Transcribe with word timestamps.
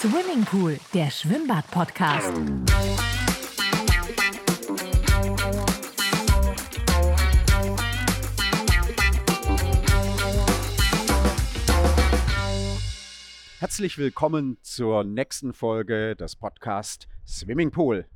Swimmingpool, 0.00 0.78
der 0.92 1.10
Schwimmbad-Podcast. 1.10 2.30
Herzlich 13.58 13.96
willkommen 13.96 14.58
zur 14.60 15.02
nächsten 15.02 15.54
Folge 15.54 16.14
des 16.14 16.36
Podcasts 16.36 17.08
Swimmingpool 17.26 18.06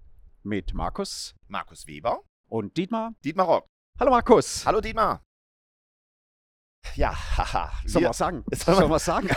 mit 0.42 0.74
Markus 0.74 1.34
Markus 1.48 1.86
Weber 1.86 2.20
und 2.50 2.76
Dietmar. 2.76 3.14
Dietmar 3.24 3.46
Rock. 3.46 3.66
Hallo 3.98 4.10
Markus. 4.10 4.66
Hallo 4.66 4.82
Dietmar. 4.82 5.22
Ja, 6.94 7.14
haha. 7.36 7.72
Sollen 7.86 8.04
wir 8.04 8.12
sagen? 8.12 8.44
Sollen 8.52 8.90
wir 8.90 8.98
sagen? 8.98 9.28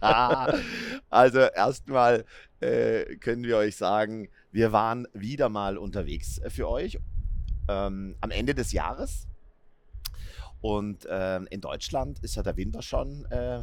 also 1.10 1.40
erstmal 1.40 2.24
äh, 2.60 3.16
können 3.16 3.44
wir 3.44 3.58
euch 3.58 3.76
sagen, 3.76 4.28
wir 4.52 4.72
waren 4.72 5.06
wieder 5.12 5.48
mal 5.48 5.76
unterwegs 5.76 6.40
für 6.48 6.68
euch 6.68 6.98
ähm, 7.68 8.16
am 8.20 8.30
Ende 8.30 8.54
des 8.54 8.72
Jahres. 8.72 9.26
Und 10.60 11.06
ähm, 11.10 11.46
in 11.50 11.60
Deutschland 11.60 12.20
ist 12.20 12.36
ja 12.36 12.42
der 12.42 12.56
Winter 12.56 12.82
schon 12.82 13.26
äh, 13.26 13.60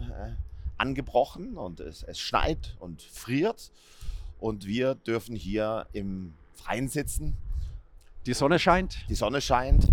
angebrochen 0.77 1.57
und 1.57 1.79
es, 1.79 2.03
es 2.03 2.19
schneit 2.19 2.75
und 2.79 3.01
friert. 3.01 3.71
Und 4.39 4.67
wir 4.67 4.95
dürfen 4.95 5.35
hier 5.35 5.87
im 5.93 6.33
Freien 6.53 6.89
sitzen. 6.89 7.37
Die 8.25 8.33
Sonne 8.33 8.59
scheint. 8.59 9.05
Die 9.09 9.15
Sonne 9.15 9.41
scheint 9.41 9.87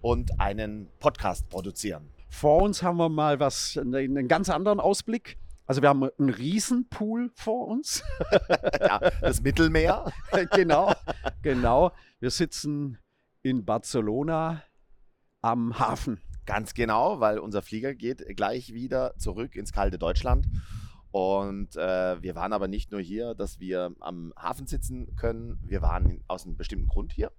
und 0.00 0.40
einen 0.40 0.88
Podcast 1.00 1.48
produzieren. 1.48 2.15
Vor 2.36 2.60
uns 2.62 2.82
haben 2.82 2.98
wir 2.98 3.08
mal 3.08 3.40
was, 3.40 3.78
einen 3.78 4.28
ganz 4.28 4.50
anderen 4.50 4.78
Ausblick. 4.78 5.38
Also 5.64 5.80
wir 5.80 5.88
haben 5.88 6.04
einen 6.18 6.28
Riesenpool 6.28 7.30
vor 7.34 7.66
uns. 7.66 8.02
ja, 8.78 8.98
das 9.22 9.40
Mittelmeer. 9.40 10.12
genau, 10.52 10.92
genau. 11.40 11.92
Wir 12.20 12.30
sitzen 12.30 12.98
in 13.40 13.64
Barcelona 13.64 14.62
am 15.40 15.78
Hafen. 15.78 16.20
Ganz 16.44 16.74
genau, 16.74 17.20
weil 17.20 17.38
unser 17.38 17.62
Flieger 17.62 17.94
geht 17.94 18.22
gleich 18.36 18.74
wieder 18.74 19.16
zurück 19.16 19.56
ins 19.56 19.72
kalte 19.72 19.98
Deutschland. 19.98 20.46
Und 21.12 21.74
äh, 21.76 22.22
wir 22.22 22.34
waren 22.34 22.52
aber 22.52 22.68
nicht 22.68 22.92
nur 22.92 23.00
hier, 23.00 23.34
dass 23.34 23.60
wir 23.60 23.94
am 24.00 24.34
Hafen 24.36 24.66
sitzen 24.66 25.16
können. 25.16 25.58
Wir 25.62 25.80
waren 25.80 26.22
aus 26.28 26.44
einem 26.44 26.58
bestimmten 26.58 26.88
Grund 26.88 27.14
hier, 27.14 27.32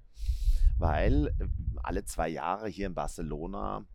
weil 0.79 1.27
äh, 1.27 1.47
alle 1.83 2.03
zwei 2.03 2.29
Jahre 2.29 2.67
hier 2.67 2.87
in 2.87 2.95
Barcelona 2.95 3.85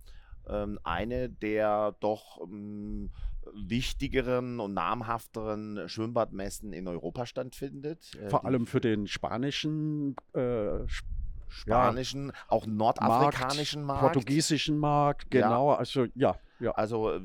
eine 0.83 1.29
der 1.29 1.95
doch 2.01 2.41
ähm, 2.43 3.11
wichtigeren 3.55 4.61
und 4.61 4.75
namhafteren 4.75 5.89
Schwimmbadmessen 5.89 6.73
in 6.73 6.89
Europa 6.89 7.27
stattfindet. 7.27 8.15
Äh, 8.17 8.29
Vor 8.31 8.45
allem 8.45 8.67
für 8.67 8.81
den 8.81 9.07
spanischen 9.07 10.17
äh, 10.33 10.87
spanischen, 11.49 12.29
ja, 12.29 12.33
auch 12.49 12.67
nordafrikanischen 12.67 13.83
Markt, 13.83 14.03
Markt, 14.03 14.15
portugiesischen 14.15 14.79
Markt, 14.79 15.31
genau. 15.31 15.73
Ja. 15.73 15.79
Also 15.79 16.07
ja. 16.15 16.37
Also 16.75 17.21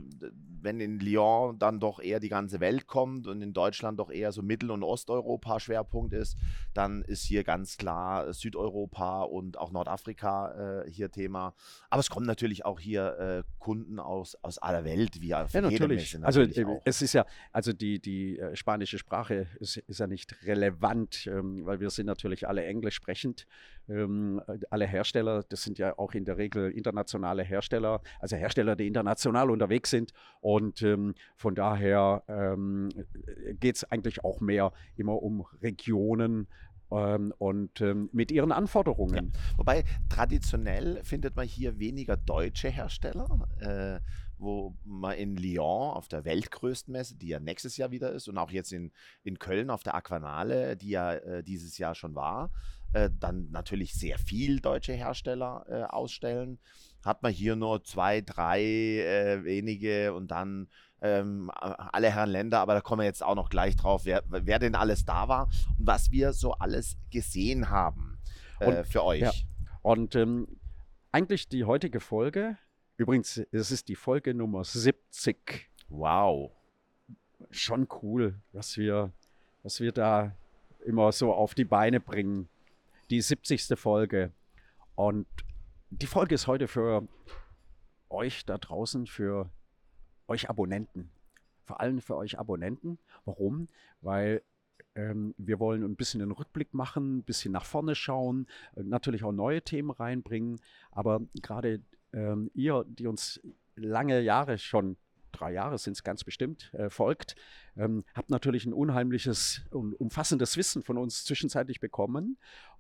wenn 0.62 0.80
in 0.80 1.00
Lyon 1.00 1.58
dann 1.60 1.80
doch 1.80 2.00
eher 2.00 2.20
die 2.20 2.30
ganze 2.30 2.60
Welt 2.60 2.88
kommt 2.88 3.28
und 3.28 3.42
in 3.42 3.54
Deutschland 3.54 4.00
doch 4.00 4.10
eher 4.10 4.32
so 4.32 4.42
Mittel- 4.42 4.72
und 4.72 4.84
Osteuropa 4.84 5.60
Schwerpunkt 5.60 6.14
ist, 6.14 6.38
dann 6.74 7.02
ist 7.04 7.24
hier 7.24 7.44
ganz 7.44 7.78
klar 7.78 8.34
Südeuropa 8.34 9.24
und 9.24 9.58
auch 9.58 9.72
Nordafrika 9.72 10.84
äh, 10.84 10.92
hier 10.92 11.12
Thema. 11.12 11.54
Aber 11.90 12.00
es 12.00 12.10
kommen 12.10 12.26
natürlich 12.26 12.66
auch 12.66 12.80
hier 12.80 13.18
äh, 13.20 13.44
Kunden 13.60 14.00
aus, 14.00 14.36
aus 14.44 14.58
aller 14.58 14.86
Welt, 14.86 15.22
wie 15.22 15.34
auf 15.34 15.54
ja, 15.54 15.62
natürlich. 15.62 16.14
Messe, 16.14 16.26
also, 16.26 16.42
natürlich. 16.42 16.68
Also 16.68 16.82
es 16.86 17.02
ist 17.02 17.14
ja, 17.14 17.26
also 17.52 17.74
die, 17.74 18.00
die 18.00 18.40
äh, 18.40 18.56
spanische 18.56 18.98
Sprache 18.98 19.48
ist, 19.60 19.78
ist 19.78 20.00
ja 20.00 20.08
nicht 20.08 20.46
relevant, 20.46 21.28
ähm, 21.28 21.66
weil 21.66 21.80
wir 21.80 21.90
sind 21.90 22.06
natürlich 22.06 22.48
alle 22.48 22.66
englisch 22.66 22.96
sprechend. 22.96 23.48
Ähm, 23.90 24.42
alle 24.70 24.86
Hersteller, 24.86 25.44
das 25.48 25.64
sind 25.64 25.78
ja 25.78 25.98
auch 25.98 26.14
in 26.14 26.26
der 26.26 26.38
Regel 26.38 26.72
internationale 26.72 27.44
Hersteller, 27.44 28.02
also 28.20 28.36
Hersteller, 28.36 28.76
die 28.76 28.86
international 28.86 29.50
unterwegs 29.50 29.90
sind. 29.90 30.12
Und 30.48 30.82
ähm, 30.82 31.14
von 31.36 31.56
daher 31.56 32.24
ähm, 32.30 32.88
geht 33.60 33.76
es 33.76 33.84
eigentlich 33.84 34.24
auch 34.24 34.40
mehr 34.40 34.72
immer 34.96 35.22
um 35.22 35.46
Regionen, 35.62 36.48
ähm, 36.90 37.34
und 37.38 37.82
ähm, 37.82 38.10
mit 38.14 38.32
ihren 38.32 38.54
Anforderungen. 38.54 39.34
Ja. 39.34 39.58
Wobei 39.58 39.84
traditionell 40.08 41.04
findet 41.04 41.36
man 41.36 41.46
hier 41.46 41.80
weniger 41.80 42.16
deutsche 42.16 42.70
Hersteller, 42.70 43.28
äh, 43.60 44.00
wo 44.38 44.74
man 44.86 45.18
in 45.18 45.36
Lyon 45.36 45.92
auf 45.92 46.08
der 46.08 46.24
weltgrößten 46.24 46.94
Messe, 46.94 47.16
die 47.16 47.28
ja 47.28 47.42
nächstes 47.42 47.76
Jahr 47.76 47.92
wieder 47.92 48.14
ist, 48.14 48.30
und 48.30 48.38
auch 48.38 48.52
jetzt 48.52 48.72
in, 48.72 48.94
in 49.24 49.40
Köln 49.40 49.70
auf 49.70 49.84
der 49.84 49.96
Aquanale, 49.96 50.78
die 50.78 50.92
ja 50.92 51.14
äh, 51.16 51.44
dieses 51.44 51.78
Jahr 51.78 51.94
schon 51.94 52.16
war, 52.16 52.52
äh, 52.94 53.10
dann 53.20 53.50
natürlich 53.52 53.94
sehr 53.94 54.18
viel 54.18 54.62
deutsche 54.62 54.94
Hersteller 54.94 55.66
äh, 55.68 55.84
ausstellen. 55.84 56.58
Hat 57.08 57.24
man 57.24 57.32
hier 57.32 57.56
nur 57.56 57.84
zwei, 57.84 58.22
drei 58.22 58.62
äh, 58.62 59.44
wenige 59.44 60.14
und 60.14 60.30
dann 60.30 60.68
ähm, 61.02 61.52
alle 61.54 62.12
Herren 62.12 62.30
Länder, 62.30 62.60
aber 62.60 62.74
da 62.74 62.82
kommen 62.82 63.02
wir 63.02 63.06
jetzt 63.06 63.24
auch 63.24 63.36
noch 63.36 63.50
gleich 63.50 63.76
drauf, 63.76 64.06
wer, 64.06 64.24
wer 64.28 64.60
denn 64.60 64.76
alles 64.76 65.06
da 65.06 65.28
war 65.28 65.50
und 65.78 65.88
was 65.88 66.12
wir 66.12 66.34
so 66.34 66.54
alles 66.54 66.98
gesehen 67.12 67.70
haben 67.70 68.20
äh, 68.60 68.66
und, 68.66 68.88
für 68.88 69.04
euch. 69.04 69.22
Ja. 69.22 69.32
Und 69.82 70.16
ähm, 70.16 70.48
eigentlich 71.12 71.48
die 71.48 71.66
heutige 71.66 72.00
Folge, 72.00 72.58
übrigens, 72.98 73.38
es 73.52 73.72
ist 73.72 73.88
die 73.88 73.96
Folge 73.96 74.34
Nummer 74.34 74.64
70. 74.64 75.70
Wow. 75.90 76.52
Schon 77.52 77.88
cool, 78.02 78.36
was 78.52 78.78
wir, 78.78 79.12
was 79.64 79.80
wir 79.80 79.92
da 79.92 80.36
immer 80.86 81.12
so 81.12 81.34
auf 81.34 81.54
die 81.54 81.66
Beine 81.66 82.00
bringen 82.00 82.50
die 83.10 83.22
70. 83.22 83.78
Folge. 83.80 84.32
Und 84.96 85.28
die 85.90 86.08
Folge 86.08 86.36
ist 86.36 86.48
heute 86.48 86.68
für 86.68 87.08
euch 88.10 88.46
da 88.46 88.58
draußen, 88.58 89.08
für 89.08 89.50
euch 90.28 90.50
Abonnenten. 90.50 91.10
Vor 91.66 91.80
allem 91.80 92.02
für 92.02 92.16
euch 92.16 92.40
Abonnenten. 92.40 92.98
Warum? 93.26 93.70
Weil 94.02 94.42
ähm, 94.96 95.34
wir 95.38 95.60
wollen 95.60 95.84
ein 95.84 95.96
bisschen 95.96 96.22
einen 96.22 96.32
Rückblick 96.32 96.74
machen, 96.74 97.18
ein 97.18 97.24
bisschen 97.24 97.52
nach 97.52 97.66
vorne 97.66 97.96
schauen, 97.96 98.48
äh, 98.76 98.84
natürlich 98.84 99.24
auch 99.24 99.32
neue 99.32 99.62
Themen 99.62 99.92
reinbringen. 99.92 100.60
Aber 100.92 101.22
gerade 101.42 101.82
ähm, 102.14 102.52
ihr, 102.54 102.86
die 102.88 103.08
uns 103.08 103.42
lange 103.76 104.22
Jahre 104.22 104.58
schon 104.58 104.98
drei 105.32 105.52
Jahre 105.52 105.78
sind 105.78 105.94
es 105.94 106.04
ganz 106.04 106.24
bestimmt, 106.24 106.74
äh, 106.74 106.90
folgt, 106.90 107.36
ähm, 107.76 108.04
habt 108.16 108.30
natürlich 108.30 108.66
ein 108.66 108.74
unheimliches 108.74 109.62
und 109.70 109.94
umfassendes 109.94 110.58
Wissen 110.58 110.84
von 110.84 110.98
uns 110.98 111.24
zwischenzeitlich 111.26 111.80
bekommen. 111.80 112.38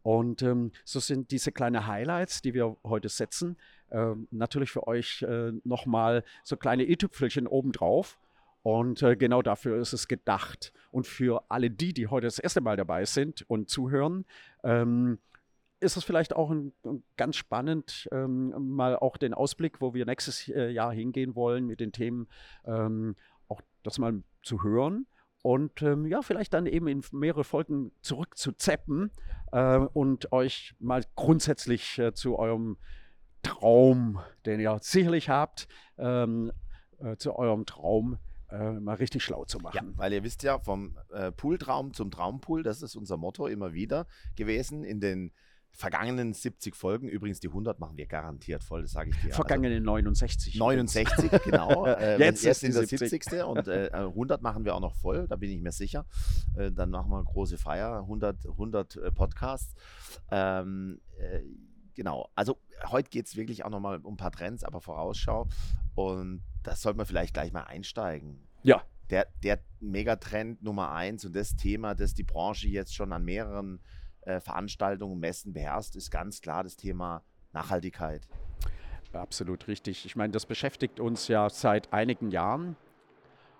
Und 0.07 0.41
ähm, 0.41 0.71
so 0.85 1.01
sind 1.01 1.31
diese 1.31 1.51
kleinen 1.51 1.85
Highlights, 1.85 2.41
die 2.41 2.53
wir 2.53 2.77
heute 2.85 3.09
setzen, 3.09 3.57
äh, 3.89 4.13
natürlich 4.31 4.71
für 4.71 4.87
euch 4.87 5.21
äh, 5.23 5.51
nochmal 5.65 6.23
so 6.45 6.55
kleine 6.55 6.87
i-Tüpfelchen 6.87 7.45
obendrauf. 7.45 8.17
Und 8.63 9.03
äh, 9.03 9.17
genau 9.17 9.41
dafür 9.41 9.77
ist 9.81 9.91
es 9.91 10.07
gedacht. 10.07 10.71
Und 10.91 11.07
für 11.07 11.43
alle 11.49 11.69
die, 11.69 11.91
die 11.91 12.07
heute 12.07 12.25
das 12.25 12.39
erste 12.39 12.61
Mal 12.61 12.77
dabei 12.77 13.03
sind 13.03 13.43
und 13.49 13.69
zuhören, 13.69 14.23
ähm, 14.63 15.19
ist 15.81 15.97
es 15.97 16.05
vielleicht 16.05 16.33
auch 16.33 16.51
ein, 16.51 16.71
ganz 17.17 17.35
spannend, 17.35 18.07
ähm, 18.13 18.53
mal 18.57 18.95
auch 18.95 19.17
den 19.17 19.33
Ausblick, 19.33 19.81
wo 19.81 19.93
wir 19.93 20.05
nächstes 20.05 20.47
äh, 20.47 20.69
Jahr 20.69 20.93
hingehen 20.93 21.35
wollen 21.35 21.67
mit 21.67 21.81
den 21.81 21.91
Themen, 21.91 22.29
ähm, 22.63 23.17
auch 23.49 23.59
das 23.83 23.99
mal 23.99 24.23
zu 24.41 24.63
hören 24.63 25.05
und 25.47 25.81
ähm, 25.81 26.05
ja, 26.05 26.21
vielleicht 26.21 26.53
dann 26.53 26.65
eben 26.65 26.89
in 26.89 27.01
mehrere 27.13 27.45
Folgen 27.45 27.93
zurückzuzeppen 28.01 29.11
äh, 29.53 29.77
und 29.77 30.33
euch 30.33 30.75
mal 30.77 31.05
grundsätzlich 31.15 31.97
äh, 31.99 32.13
zu 32.13 32.37
eurem 32.37 32.75
Traum, 33.43 34.19
den 34.45 34.59
ihr 34.59 34.77
sicherlich 34.81 35.29
habt, 35.29 35.69
ähm, 35.97 36.51
äh, 36.99 37.15
zu 37.15 37.33
eurem 37.33 37.65
Traum 37.65 38.17
äh, 38.49 38.73
mal 38.73 38.95
richtig 38.95 39.23
schlau 39.23 39.45
zu 39.45 39.59
machen. 39.59 39.93
Ja, 39.93 39.97
weil 39.97 40.11
ihr 40.11 40.25
wisst 40.25 40.43
ja, 40.43 40.59
vom 40.59 40.97
äh, 41.13 41.31
Pooltraum 41.31 41.93
zum 41.93 42.11
Traumpool, 42.11 42.61
das 42.61 42.81
ist 42.81 42.97
unser 42.97 43.15
Motto 43.15 43.47
immer 43.47 43.71
wieder 43.71 44.05
gewesen 44.35 44.83
in 44.83 44.99
den 44.99 45.31
vergangenen 45.77 46.33
70 46.33 46.75
Folgen, 46.75 47.07
übrigens 47.07 47.39
die 47.39 47.49
100 47.49 47.79
machen 47.79 47.97
wir 47.97 48.07
garantiert 48.07 48.63
voll, 48.63 48.81
das 48.81 48.93
sage 48.93 49.11
ich 49.11 49.21
dir. 49.21 49.31
Vergangene 49.31 49.75
also, 49.75 49.85
69. 49.85 50.55
69, 50.55 51.31
genau. 51.43 51.85
äh, 51.85 52.17
jetzt, 52.17 52.43
ist 52.43 52.63
der 52.63 52.87
70. 52.87 53.43
und 53.43 53.67
äh, 53.67 53.91
100 53.93 54.41
machen 54.41 54.65
wir 54.65 54.73
auch 54.73 54.79
noch 54.79 54.95
voll, 54.95 55.27
da 55.27 55.35
bin 55.35 55.51
ich 55.51 55.61
mir 55.61 55.71
sicher. 55.71 56.07
Äh, 56.55 56.71
dann 56.71 56.89
machen 56.89 57.11
wir 57.11 57.17
eine 57.17 57.25
große 57.25 57.59
Feier, 57.59 57.99
100, 57.99 58.47
100 58.47 58.95
äh, 58.95 59.11
Podcasts. 59.11 59.75
Ähm, 60.31 60.99
äh, 61.19 61.41
genau, 61.93 62.31
also 62.33 62.57
heute 62.87 63.11
geht 63.11 63.27
es 63.27 63.35
wirklich 63.35 63.63
auch 63.63 63.69
nochmal 63.69 63.99
um 63.99 64.15
ein 64.15 64.17
paar 64.17 64.31
Trends, 64.31 64.63
aber 64.63 64.81
Vorausschau 64.81 65.47
und 65.93 66.41
das 66.63 66.81
sollte 66.81 66.97
man 66.97 67.05
vielleicht 67.05 67.35
gleich 67.35 67.53
mal 67.53 67.65
einsteigen. 67.65 68.47
Ja. 68.63 68.81
Der, 69.11 69.27
der 69.43 69.59
Megatrend 69.79 70.63
Nummer 70.63 70.91
eins 70.91 71.23
und 71.23 71.35
das 71.35 71.55
Thema, 71.55 71.93
das 71.93 72.15
die 72.15 72.23
Branche 72.23 72.67
jetzt 72.67 72.95
schon 72.95 73.13
an 73.13 73.23
mehreren 73.23 73.79
äh, 74.27 74.39
Veranstaltungen, 74.41 75.19
Messen 75.19 75.53
beherrscht, 75.53 75.95
ist 75.95 76.11
ganz 76.11 76.41
klar 76.41 76.63
das 76.63 76.75
Thema 76.75 77.23
Nachhaltigkeit. 77.53 78.27
Absolut 79.13 79.67
richtig. 79.67 80.05
Ich 80.05 80.15
meine, 80.15 80.31
das 80.31 80.45
beschäftigt 80.45 80.99
uns 80.99 81.27
ja 81.27 81.49
seit 81.49 81.91
einigen 81.93 82.29
Jahren. 82.29 82.75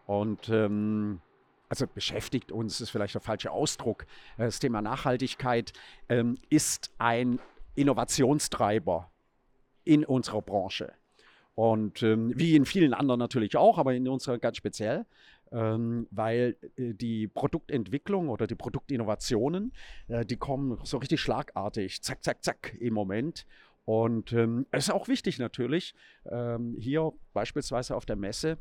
Und 0.06 0.50
ähm, 0.50 1.22
also 1.70 1.88
beschäftigt 1.88 2.52
uns, 2.52 2.80
ist 2.80 2.90
vielleicht 2.90 3.16
der 3.16 3.22
falsche 3.22 3.52
Ausdruck. 3.52 4.04
Äh, 4.38 4.46
das 4.46 4.60
Thema 4.60 4.82
Nachhaltigkeit 4.82 5.74
ähm, 6.10 6.38
ist 6.50 6.92
ein 6.98 7.40
Innovationstreiber 7.76 9.10
in 9.84 10.06
unserer 10.06 10.42
Branche. 10.42 10.94
Und 11.56 12.04
ähm, 12.04 12.34
wie 12.36 12.56
in 12.56 12.66
vielen 12.66 12.94
anderen 12.94 13.20
natürlich 13.20 13.58
auch, 13.58 13.78
aber 13.78 13.94
in 13.96 14.08
unserer 14.08 14.38
ganz 14.38 14.58
speziell, 14.58 15.06
ähm, 15.52 16.08
weil 16.12 16.58
äh, 16.76 16.94
die 16.94 17.28
Produktentwicklung 17.28 18.30
oder 18.30 18.48
die 18.48 18.56
Produktinnovationen, 18.56 19.74
äh, 20.08 20.26
die 20.26 20.38
kommen 20.38 20.80
so 20.84 20.98
richtig 20.98 21.22
schlagartig, 21.22 22.02
zack, 22.02 22.24
zack, 22.24 22.44
zack 22.44 22.76
im 22.80 22.94
Moment. 22.94 23.46
Und 23.86 24.34
ähm, 24.34 24.66
es 24.72 24.86
ist 24.86 24.94
auch 24.94 25.08
wichtig 25.08 25.40
natürlich, 25.40 25.96
ähm, 26.30 26.76
hier 26.78 27.14
beispielsweise 27.34 27.96
auf 27.96 28.06
der 28.06 28.18
Messe 28.18 28.58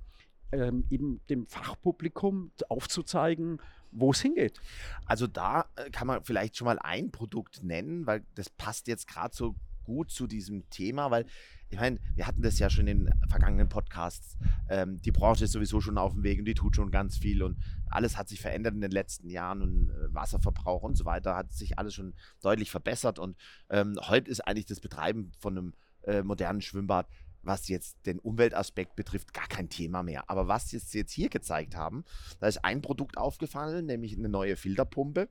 ähm, 0.52 0.84
eben 0.90 1.20
dem 1.28 1.46
Fachpublikum 1.46 2.52
aufzuzeigen, 2.68 3.60
wo 3.90 4.12
es 4.12 4.20
hingeht. 4.20 4.60
Also 5.04 5.26
da 5.26 5.66
äh, 5.76 5.90
kann 5.90 6.06
man 6.06 6.22
vielleicht 6.22 6.56
schon 6.56 6.66
mal 6.66 6.78
ein 6.78 7.10
Produkt 7.10 7.62
nennen, 7.64 8.06
weil 8.06 8.24
das 8.34 8.50
passt 8.50 8.86
jetzt 8.86 9.08
gerade 9.08 9.34
so 9.34 9.56
gut 9.84 10.10
zu 10.10 10.26
diesem 10.26 10.68
Thema, 10.70 11.10
weil 11.10 11.26
ich 11.68 11.78
meine, 11.78 11.98
wir 12.14 12.26
hatten 12.26 12.42
das 12.42 12.58
ja 12.58 12.70
schon 12.70 12.86
in 12.86 13.06
den 13.06 13.28
vergangenen 13.28 13.68
Podcasts. 13.68 14.36
Ähm, 14.68 15.00
die 15.02 15.10
Branche 15.10 15.44
ist 15.44 15.52
sowieso 15.52 15.80
schon 15.80 15.98
auf 15.98 16.12
dem 16.12 16.22
Weg 16.22 16.38
und 16.38 16.44
die 16.44 16.54
tut 16.54 16.76
schon 16.76 16.90
ganz 16.90 17.18
viel 17.18 17.42
und 17.42 17.58
alles 17.88 18.16
hat 18.16 18.28
sich 18.28 18.40
verändert 18.40 18.74
in 18.74 18.80
den 18.80 18.90
letzten 18.90 19.28
Jahren 19.28 19.62
und 19.62 19.90
äh, 19.90 20.14
Wasserverbrauch 20.14 20.82
und 20.82 20.96
so 20.96 21.04
weiter 21.04 21.34
hat 21.34 21.52
sich 21.52 21.78
alles 21.78 21.94
schon 21.94 22.14
deutlich 22.40 22.70
verbessert 22.70 23.18
und 23.18 23.36
ähm, 23.70 23.98
heute 24.02 24.30
ist 24.30 24.40
eigentlich 24.40 24.66
das 24.66 24.80
Betreiben 24.80 25.32
von 25.38 25.58
einem 25.58 25.74
äh, 26.04 26.22
modernen 26.22 26.62
Schwimmbad 26.62 27.08
was 27.46 27.68
jetzt 27.68 28.04
den 28.06 28.18
Umweltaspekt 28.18 28.96
betrifft, 28.96 29.32
gar 29.32 29.46
kein 29.46 29.68
Thema 29.68 30.02
mehr. 30.02 30.28
Aber 30.28 30.48
was 30.48 30.72
jetzt, 30.72 30.92
jetzt 30.94 31.12
hier 31.12 31.28
gezeigt 31.28 31.76
haben, 31.76 32.04
da 32.40 32.48
ist 32.48 32.64
ein 32.64 32.82
Produkt 32.82 33.16
aufgefallen, 33.16 33.86
nämlich 33.86 34.18
eine 34.18 34.28
neue 34.28 34.56
Filterpumpe. 34.56 35.28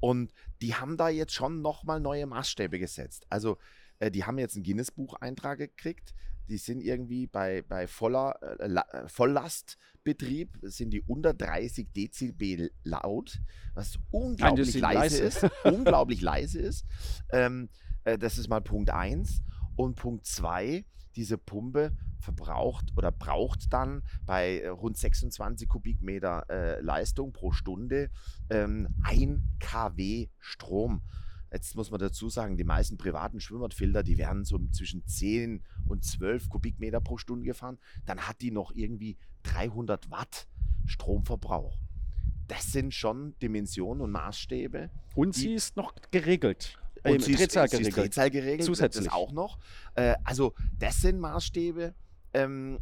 Und 0.00 0.32
die 0.60 0.74
haben 0.74 0.96
da 0.96 1.08
jetzt 1.08 1.32
schon 1.32 1.62
nochmal 1.62 2.00
neue 2.00 2.26
Maßstäbe 2.26 2.80
gesetzt. 2.80 3.24
Also 3.30 3.58
äh, 4.02 4.10
die 4.10 4.24
haben 4.24 4.38
jetzt 4.38 4.56
einen 4.56 4.64
Guinness-Buch-Eintrag 4.64 5.58
gekriegt. 5.58 6.14
Die 6.48 6.56
sind 6.56 6.82
irgendwie 6.82 7.28
bei, 7.28 7.62
bei 7.62 7.86
voller, 7.86 8.36
äh, 8.42 8.66
äh 8.66 9.08
Volllastbetrieb, 9.08 10.58
sind 10.62 10.90
die 10.90 11.02
unter 11.02 11.32
30 11.32 11.92
Dezibel 11.92 12.72
laut, 12.82 13.38
was 13.74 13.98
unglaublich 14.10 14.74
leise, 14.74 15.22
leise, 15.22 15.22
ist. 15.22 15.50
unglaublich 15.64 16.20
leise 16.20 16.58
ist. 16.58 16.84
Ähm, 17.30 17.68
äh, 18.02 18.18
das 18.18 18.38
ist 18.38 18.48
mal 18.48 18.60
Punkt 18.60 18.90
1. 18.90 19.42
Und 19.76 19.94
Punkt 19.94 20.26
2, 20.26 20.84
diese 21.14 21.38
Pumpe 21.38 21.96
verbraucht 22.18 22.92
oder 22.96 23.12
braucht 23.12 23.72
dann 23.72 24.02
bei 24.26 24.58
äh, 24.58 24.68
rund 24.68 24.96
26 24.96 25.68
Kubikmeter 25.68 26.44
äh, 26.50 26.80
Leistung 26.80 27.32
pro 27.32 27.52
Stunde 27.52 28.10
ähm, 28.50 28.88
1 29.04 29.40
kW 29.60 30.28
Strom. 30.40 31.02
Jetzt 31.52 31.76
muss 31.76 31.90
man 31.90 32.00
dazu 32.00 32.30
sagen, 32.30 32.56
die 32.56 32.64
meisten 32.64 32.96
privaten 32.96 33.38
Schwimmbadfilter, 33.38 34.02
die 34.02 34.16
werden 34.16 34.44
so 34.44 34.58
zwischen 34.70 35.06
10 35.06 35.62
und 35.86 36.02
12 36.02 36.48
Kubikmeter 36.48 37.00
pro 37.00 37.18
Stunde 37.18 37.44
gefahren. 37.44 37.78
Dann 38.06 38.20
hat 38.20 38.40
die 38.40 38.50
noch 38.50 38.72
irgendwie 38.74 39.18
300 39.42 40.10
Watt 40.10 40.48
Stromverbrauch. 40.86 41.78
Das 42.48 42.72
sind 42.72 42.94
schon 42.94 43.38
Dimensionen 43.40 44.02
und 44.02 44.10
Maßstäbe. 44.10 44.90
Und 45.14 45.34
sie 45.34 45.54
ist 45.54 45.76
noch 45.76 45.94
geregelt. 46.10 46.78
Und 47.04 47.22
sie 47.22 47.34
Drehzahl 47.34 47.66
ist, 47.66 47.72
geregelt. 47.72 47.96
Drehzahl 47.96 48.30
geregelt. 48.30 48.64
Zusätzlich. 48.64 49.06
Das 49.06 49.14
auch 49.14 49.32
noch. 49.32 49.58
Äh, 49.94 50.14
also, 50.24 50.54
das 50.78 51.00
sind 51.00 51.20
Maßstäbe. 51.20 51.94
Ähm, 52.34 52.78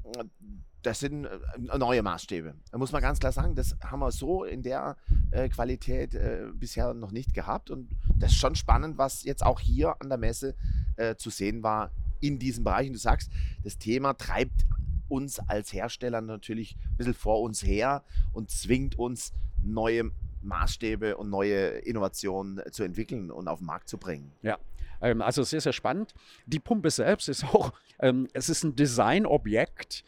das 0.82 1.00
sind 1.00 1.24
äh, 1.24 1.78
neue 1.78 2.02
Maßstäbe. 2.02 2.54
Da 2.70 2.78
muss 2.78 2.92
man 2.92 3.02
ganz 3.02 3.18
klar 3.18 3.32
sagen, 3.32 3.54
das 3.54 3.76
haben 3.82 4.00
wir 4.00 4.10
so 4.10 4.44
in 4.44 4.62
der 4.62 4.96
äh, 5.30 5.48
Qualität 5.48 6.14
äh, 6.14 6.46
bisher 6.54 6.94
noch 6.94 7.12
nicht 7.12 7.34
gehabt. 7.34 7.70
Und 7.70 7.90
das 8.16 8.32
ist 8.32 8.38
schon 8.38 8.54
spannend, 8.54 8.98
was 8.98 9.24
jetzt 9.24 9.44
auch 9.44 9.60
hier 9.60 10.00
an 10.00 10.08
der 10.08 10.18
Messe 10.18 10.54
äh, 10.96 11.16
zu 11.16 11.30
sehen 11.30 11.62
war 11.62 11.90
in 12.20 12.38
diesem 12.38 12.64
Bereich. 12.64 12.86
Und 12.88 12.94
du 12.94 12.98
sagst, 12.98 13.30
das 13.62 13.78
Thema 13.78 14.14
treibt 14.14 14.66
uns 15.08 15.38
als 15.40 15.72
Hersteller 15.72 16.20
natürlich 16.20 16.76
ein 16.76 16.96
bisschen 16.96 17.14
vor 17.14 17.40
uns 17.42 17.64
her 17.64 18.04
und 18.32 18.50
zwingt 18.50 18.98
uns, 18.98 19.32
neue 19.62 20.10
Maßstäbe 20.42 21.16
und 21.16 21.28
neue 21.28 21.68
Innovationen 21.80 22.62
zu 22.70 22.82
entwickeln 22.82 23.30
und 23.30 23.48
auf 23.48 23.58
den 23.58 23.66
Markt 23.66 23.88
zu 23.88 23.98
bringen. 23.98 24.32
Ja, 24.42 24.58
ähm, 25.00 25.22
also 25.22 25.42
sehr, 25.42 25.60
sehr 25.60 25.72
spannend. 25.72 26.14
Die 26.46 26.60
Pumpe 26.60 26.90
selbst 26.90 27.28
ist 27.28 27.44
auch, 27.54 27.72
ähm, 27.98 28.28
es 28.32 28.48
ist 28.48 28.64
ein 28.64 28.76
Designobjekt. 28.76 30.04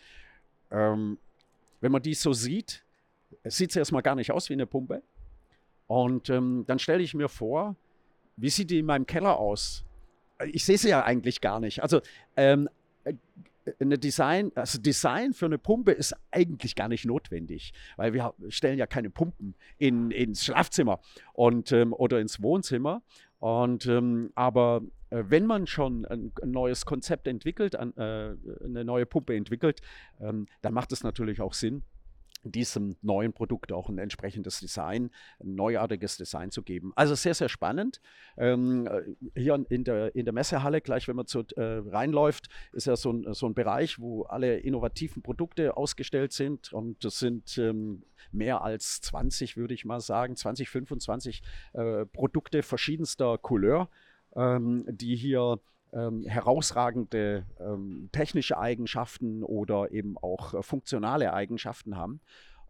Ähm, 0.72 1.18
wenn 1.80 1.92
man 1.92 2.02
die 2.02 2.14
so 2.14 2.32
sieht, 2.32 2.84
sieht 3.44 3.72
sie 3.72 3.78
erstmal 3.78 4.02
gar 4.02 4.14
nicht 4.14 4.32
aus 4.32 4.48
wie 4.48 4.54
eine 4.54 4.66
Pumpe. 4.66 5.02
Und 5.86 6.30
ähm, 6.30 6.64
dann 6.66 6.78
stelle 6.78 7.02
ich 7.02 7.14
mir 7.14 7.28
vor, 7.28 7.76
wie 8.36 8.50
sieht 8.50 8.70
die 8.70 8.78
in 8.78 8.86
meinem 8.86 9.06
Keller 9.06 9.38
aus? 9.38 9.84
Ich 10.52 10.64
sehe 10.64 10.78
sie 10.78 10.88
ja 10.88 11.04
eigentlich 11.04 11.40
gar 11.40 11.60
nicht. 11.60 11.82
Also 11.82 12.00
ähm, 12.36 12.68
eine 13.78 13.98
Design, 13.98 14.50
also 14.54 14.80
Design 14.80 15.34
für 15.34 15.46
eine 15.46 15.58
Pumpe 15.58 15.92
ist 15.92 16.14
eigentlich 16.30 16.74
gar 16.74 16.88
nicht 16.88 17.04
notwendig, 17.04 17.72
weil 17.96 18.12
wir 18.12 18.34
stellen 18.48 18.78
ja 18.78 18.86
keine 18.86 19.10
Pumpen 19.10 19.54
in, 19.78 20.10
ins 20.10 20.44
Schlafzimmer 20.44 21.00
und, 21.32 21.72
ähm, 21.72 21.92
oder 21.92 22.20
ins 22.20 22.42
Wohnzimmer. 22.42 23.02
Und, 23.38 23.86
ähm, 23.86 24.32
aber 24.34 24.82
äh, 24.82 24.88
wenn 25.12 25.46
man 25.46 25.66
schon 25.66 26.04
ein, 26.06 26.32
neues 26.44 26.86
Konzept 26.86 27.26
entwickelt, 27.26 27.74
äh, 27.74 27.78
eine 27.78 28.84
neue 28.84 29.06
Pumpe 29.06 29.36
entwickelt, 29.36 29.80
ähm, 30.20 30.46
dann 30.62 30.74
macht 30.74 30.92
es 30.92 31.02
natürlich 31.02 31.40
auch 31.40 31.52
Sinn, 31.52 31.82
diesem 32.44 32.96
neuen 33.02 33.32
Produkt 33.32 33.72
auch 33.72 33.88
ein 33.88 33.98
entsprechendes 33.98 34.60
Design, 34.60 35.10
ein 35.40 35.54
neuartiges 35.54 36.16
Design 36.16 36.50
zu 36.50 36.62
geben. 36.62 36.92
Also 36.96 37.14
sehr, 37.14 37.34
sehr 37.34 37.48
spannend. 37.48 38.00
Ähm, 38.36 38.86
äh, 38.86 39.40
hier 39.40 39.64
in 39.68 39.84
der, 39.84 40.14
in 40.16 40.24
der 40.24 40.34
Messehalle, 40.34 40.80
gleich 40.80 41.08
wenn 41.08 41.16
man 41.16 41.26
zu, 41.26 41.44
äh, 41.56 41.82
reinläuft, 41.86 42.48
ist 42.72 42.86
ja 42.86 42.96
so 42.96 43.12
ein, 43.12 43.32
so 43.34 43.46
ein 43.46 43.54
Bereich, 43.54 44.00
wo 44.00 44.24
alle 44.24 44.58
innovativen 44.58 45.22
Produkte 45.22 45.76
ausgestellt 45.76 46.32
sind 46.32 46.72
und 46.72 47.04
das 47.04 47.18
sind 47.18 47.58
ähm, 47.58 48.02
mehr 48.32 48.62
als 48.62 49.00
20, 49.02 49.56
würde 49.56 49.74
ich 49.74 49.84
mal 49.84 50.00
sagen, 50.00 50.36
20, 50.36 50.68
25 50.68 51.42
äh, 51.74 52.06
Produkte 52.06 52.62
verschiedenster 52.62 53.38
Couleur, 53.38 53.88
ähm, 54.36 54.84
die 54.88 55.16
hier 55.16 55.60
ähm, 55.92 56.24
herausragende 56.24 57.44
ähm, 57.60 58.08
technische 58.12 58.58
Eigenschaften 58.58 59.42
oder 59.42 59.92
eben 59.92 60.16
auch 60.18 60.54
äh, 60.54 60.62
funktionale 60.62 61.32
Eigenschaften 61.32 61.96
haben. 61.96 62.20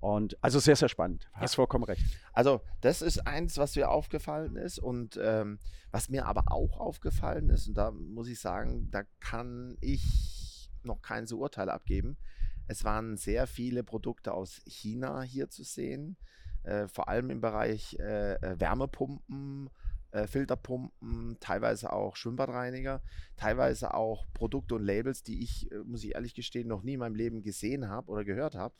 Und 0.00 0.36
also 0.42 0.58
sehr, 0.58 0.74
sehr 0.74 0.88
spannend. 0.88 1.30
Hast 1.32 1.54
ja. 1.54 1.56
vollkommen 1.56 1.84
recht. 1.84 2.02
Also, 2.32 2.60
das 2.80 3.02
ist 3.02 3.24
eins, 3.24 3.56
was 3.56 3.76
mir 3.76 3.88
aufgefallen 3.88 4.56
ist. 4.56 4.80
Und 4.80 5.16
ähm, 5.22 5.60
was 5.92 6.08
mir 6.08 6.26
aber 6.26 6.44
auch 6.48 6.80
aufgefallen 6.80 7.50
ist, 7.50 7.68
und 7.68 7.74
da 7.74 7.92
muss 7.92 8.26
ich 8.26 8.40
sagen, 8.40 8.90
da 8.90 9.04
kann 9.20 9.76
ich 9.80 10.70
noch 10.82 11.02
kein 11.02 11.28
so 11.28 11.38
Urteil 11.38 11.70
abgeben. 11.70 12.16
Es 12.66 12.82
waren 12.84 13.16
sehr 13.16 13.46
viele 13.46 13.84
Produkte 13.84 14.34
aus 14.34 14.60
China 14.66 15.22
hier 15.22 15.50
zu 15.50 15.62
sehen, 15.62 16.16
äh, 16.64 16.88
vor 16.88 17.08
allem 17.08 17.30
im 17.30 17.40
Bereich 17.40 17.96
äh, 18.00 18.34
äh 18.34 18.58
Wärmepumpen, 18.58 19.70
äh, 20.12 20.26
Filterpumpen, 20.26 21.38
teilweise 21.40 21.92
auch 21.92 22.16
Schwimmbadreiniger, 22.16 23.02
teilweise 23.36 23.94
auch 23.94 24.26
Produkte 24.34 24.74
und 24.74 24.84
Labels, 24.84 25.22
die 25.22 25.42
ich, 25.42 25.72
äh, 25.72 25.78
muss 25.78 26.04
ich 26.04 26.14
ehrlich 26.14 26.34
gestehen, 26.34 26.68
noch 26.68 26.82
nie 26.82 26.94
in 26.94 27.00
meinem 27.00 27.14
Leben 27.14 27.42
gesehen 27.42 27.88
habe 27.88 28.10
oder 28.10 28.24
gehört 28.24 28.54
habe. 28.54 28.74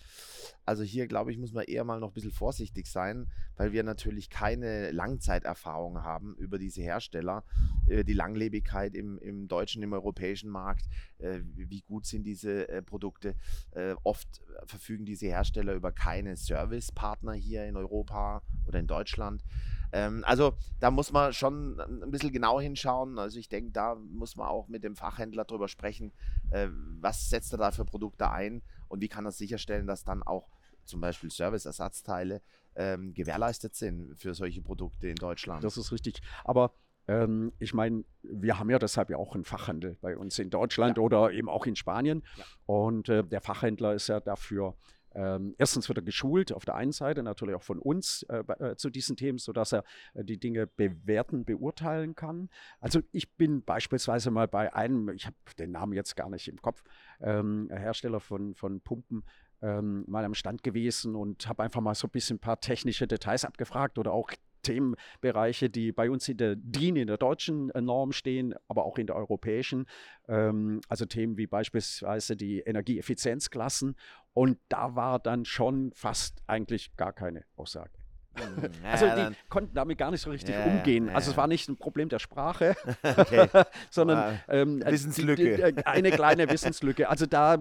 Also 0.66 0.82
hier, 0.82 1.06
glaube 1.06 1.32
ich, 1.32 1.38
muss 1.38 1.52
man 1.52 1.64
eher 1.64 1.84
mal 1.84 1.98
noch 1.98 2.08
ein 2.10 2.14
bisschen 2.14 2.32
vorsichtig 2.32 2.86
sein, 2.86 3.30
weil 3.56 3.72
wir 3.72 3.82
natürlich 3.82 4.30
keine 4.30 4.90
Langzeiterfahrung 4.90 6.02
haben 6.02 6.36
über 6.36 6.58
diese 6.58 6.82
Hersteller, 6.82 7.44
äh, 7.88 8.04
die 8.04 8.12
Langlebigkeit 8.12 8.94
im, 8.94 9.18
im 9.18 9.48
deutschen, 9.48 9.82
im 9.82 9.94
europäischen 9.94 10.50
Markt, 10.50 10.86
äh, 11.18 11.40
wie 11.54 11.80
gut 11.80 12.06
sind 12.06 12.24
diese 12.24 12.68
äh, 12.68 12.82
Produkte. 12.82 13.36
Äh, 13.70 13.94
oft 14.02 14.28
verfügen 14.66 15.06
diese 15.06 15.26
Hersteller 15.26 15.72
über 15.72 15.92
keine 15.92 16.36
Servicepartner 16.36 17.32
hier 17.32 17.64
in 17.64 17.76
Europa 17.76 18.42
oder 18.66 18.78
in 18.78 18.86
Deutschland. 18.86 19.42
Ähm, 19.92 20.24
also 20.26 20.54
da 20.80 20.90
muss 20.90 21.12
man 21.12 21.32
schon 21.32 21.78
ein 21.80 22.10
bisschen 22.10 22.32
genau 22.32 22.60
hinschauen. 22.60 23.18
Also 23.18 23.38
ich 23.38 23.48
denke, 23.48 23.70
da 23.72 23.94
muss 23.94 24.36
man 24.36 24.48
auch 24.48 24.68
mit 24.68 24.84
dem 24.84 24.96
Fachhändler 24.96 25.44
drüber 25.44 25.68
sprechen, 25.68 26.12
äh, 26.50 26.68
was 27.00 27.28
setzt 27.28 27.52
er 27.52 27.58
da 27.58 27.70
für 27.70 27.84
Produkte 27.84 28.30
ein 28.30 28.62
und 28.88 29.00
wie 29.00 29.08
kann 29.08 29.26
er 29.26 29.32
sicherstellen, 29.32 29.86
dass 29.86 30.04
dann 30.04 30.22
auch 30.22 30.48
zum 30.84 31.00
Beispiel 31.00 31.30
Serviceersatzteile 31.30 32.42
ähm, 32.74 33.14
gewährleistet 33.14 33.74
sind 33.74 34.16
für 34.18 34.34
solche 34.34 34.62
Produkte 34.62 35.08
in 35.08 35.16
Deutschland. 35.16 35.62
Das 35.62 35.76
ist 35.76 35.92
richtig. 35.92 36.22
Aber 36.44 36.72
ähm, 37.08 37.52
ich 37.58 37.74
meine, 37.74 38.04
wir 38.22 38.58
haben 38.58 38.70
ja 38.70 38.78
deshalb 38.78 39.10
ja 39.10 39.16
auch 39.16 39.34
einen 39.34 39.44
Fachhandel 39.44 39.96
bei 40.00 40.16
uns 40.16 40.38
in 40.38 40.50
Deutschland 40.50 40.96
ja. 40.96 41.02
oder 41.02 41.32
eben 41.32 41.48
auch 41.48 41.66
in 41.66 41.76
Spanien. 41.76 42.22
Ja. 42.36 42.44
Und 42.66 43.08
äh, 43.08 43.24
der 43.24 43.40
Fachhändler 43.40 43.94
ist 43.94 44.08
ja 44.08 44.20
dafür 44.20 44.76
ähm, 45.14 45.54
erstens 45.58 45.88
wird 45.88 45.98
er 45.98 46.02
geschult, 46.02 46.52
auf 46.52 46.64
der 46.64 46.74
einen 46.74 46.92
Seite 46.92 47.22
natürlich 47.22 47.54
auch 47.54 47.62
von 47.62 47.78
uns 47.78 48.22
äh, 48.24 48.42
äh, 48.58 48.76
zu 48.76 48.90
diesen 48.90 49.16
Themen, 49.16 49.38
sodass 49.38 49.72
er 49.72 49.84
äh, 50.14 50.24
die 50.24 50.38
Dinge 50.38 50.66
bewerten, 50.66 51.44
beurteilen 51.44 52.14
kann. 52.14 52.48
Also 52.80 53.00
ich 53.12 53.34
bin 53.36 53.62
beispielsweise 53.62 54.30
mal 54.30 54.48
bei 54.48 54.74
einem, 54.74 55.08
ich 55.10 55.26
habe 55.26 55.36
den 55.58 55.72
Namen 55.72 55.92
jetzt 55.92 56.16
gar 56.16 56.30
nicht 56.30 56.48
im 56.48 56.60
Kopf, 56.60 56.82
ähm, 57.20 57.68
Hersteller 57.70 58.20
von, 58.20 58.54
von 58.54 58.80
Pumpen, 58.80 59.24
ähm, 59.60 60.04
mal 60.08 60.24
am 60.24 60.34
Stand 60.34 60.62
gewesen 60.62 61.14
und 61.14 61.48
habe 61.48 61.62
einfach 61.62 61.80
mal 61.80 61.94
so 61.94 62.08
ein 62.08 62.10
bisschen 62.10 62.36
ein 62.36 62.40
paar 62.40 62.60
technische 62.60 63.06
Details 63.06 63.44
abgefragt 63.44 63.98
oder 63.98 64.12
auch 64.12 64.30
Themenbereiche, 64.62 65.70
die 65.70 65.92
bei 65.92 66.10
uns 66.10 66.28
in 66.28 66.36
der 66.36 66.56
DIN, 66.56 66.96
in 66.96 67.06
der 67.06 67.18
deutschen 67.18 67.70
äh, 67.70 67.80
Norm 67.80 68.12
stehen, 68.12 68.54
aber 68.68 68.84
auch 68.84 68.98
in 68.98 69.06
der 69.06 69.16
europäischen. 69.16 69.86
Ähm, 70.28 70.80
also 70.88 71.04
Themen 71.04 71.36
wie 71.36 71.46
beispielsweise 71.46 72.36
die 72.36 72.60
Energieeffizienzklassen. 72.60 73.96
Und 74.34 74.58
da 74.68 74.96
war 74.96 75.18
dann 75.18 75.44
schon 75.44 75.92
fast 75.94 76.42
eigentlich 76.46 76.96
gar 76.96 77.12
keine 77.12 77.44
Aussage. 77.56 78.01
Hm, 78.34 78.70
Also 78.90 79.06
ja, 79.06 79.28
die 79.30 79.36
konnten 79.48 79.74
damit 79.74 79.98
gar 79.98 80.10
nicht 80.10 80.20
so 80.22 80.30
richtig 80.30 80.54
Ja, 80.54 80.64
umgehen. 80.64 81.08
ja, 81.08 81.14
Also 81.14 81.30
es 81.32 81.36
war 81.36 81.46
nicht 81.46 81.68
ein 81.68 81.76
Problem 81.76 82.08
der 82.08 82.18
Sprache, 82.18 82.74
okay. 83.16 83.48
sondern 83.90 84.40
ähm, 84.48 84.80
äh, 84.82 84.90
Wissenslücke. 84.92 85.56
die- 85.56 85.74
die- 85.74 85.86
eine 85.86 86.10
kleine 86.10 86.48
Wissenslücke. 86.50 87.08
Also 87.08 87.26
da, 87.26 87.54
äh, 87.54 87.58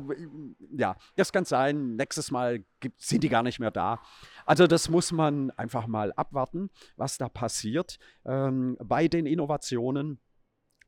ja, 0.78 0.96
das 1.16 1.32
kann 1.34 1.46
sein. 1.46 1.96
Nächstes 1.96 2.32
Mal 2.32 2.64
gibt, 2.80 3.02
sind 3.02 3.24
die 3.24 3.30
gar 3.30 3.44
nicht 3.44 3.60
mehr 3.60 3.72
da. 3.72 4.00
Also 4.46 4.66
das 4.68 4.90
muss 4.90 5.12
man 5.12 5.52
einfach 5.52 5.88
mal 5.88 6.14
abwarten, 6.14 6.70
was 6.98 7.18
da 7.18 7.30
passiert 7.30 8.00
ähm, 8.26 8.78
bei 8.84 9.08
den 9.08 9.26
Innovationen. 9.26 10.20